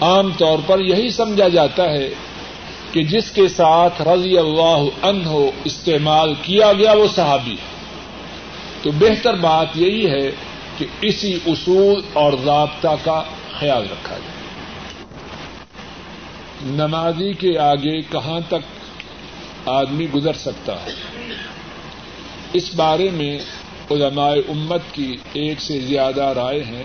[0.00, 2.08] عام طور پر یہی سمجھا جاتا ہے
[2.92, 5.30] کہ جس کے ساتھ رضی اللہ عنہ
[5.64, 7.77] استعمال کیا گیا، وہ صحابی ہے۔
[8.82, 10.30] تو بہتر بات یہی ہے
[10.78, 13.22] کہ اسی اصول اور ضابطہ کا
[13.58, 14.38] خیال رکھا جائے۔
[16.62, 20.90] نمازی کے آگے کہاں تک آدمی گزر سکتا ہے؟
[22.52, 23.38] اس بارے میں
[23.90, 26.84] علماء امت کی ایک سے زیادہ رائے ہیں۔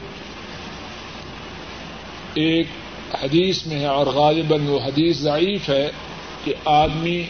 [2.33, 2.67] ایک
[3.23, 5.91] حدیث میں ہے اور غالباً وہ حدیث ضعیف ہے
[6.43, 7.23] کہ آدمی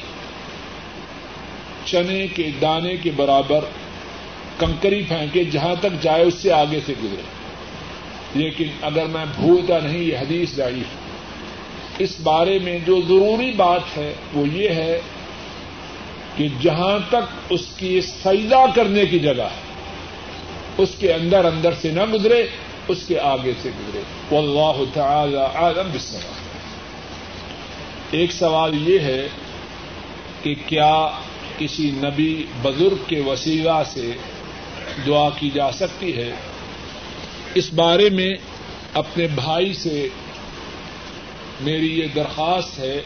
[1.85, 3.59] چنے کے دانے کے برابر
[4.59, 7.21] کنکری پھینکے جہاں تک جائے اس سے آگے سے گزرے۔
[8.35, 14.13] لیکن اگر میں بھولتا نہیں، یہ حدیث ضعیف اس بارے میں جو ضروری بات ہے،
[14.33, 14.99] وہ یہ ہے
[16.37, 19.61] کہ جہاں تک اس کی سجدہ کرنے کی جگہ ہے،
[20.77, 22.47] اس کے اندر اندر سے نہ گزرے،
[22.87, 26.41] اس کے آگے سے گزرے۔ واللہ تعالی عالم بالسلام
[28.11, 29.27] ایک سوال یہ ہے
[30.43, 31.09] کہ کیا
[31.57, 34.11] کسی نبی بزرگ کے وسیلہ سے
[35.07, 36.31] دعا کی جا سکتی ہے۔
[37.53, 38.33] اس بارے میں
[38.93, 40.07] اپنے بھائی سے
[41.61, 43.01] میری یہ درخواست ہے۔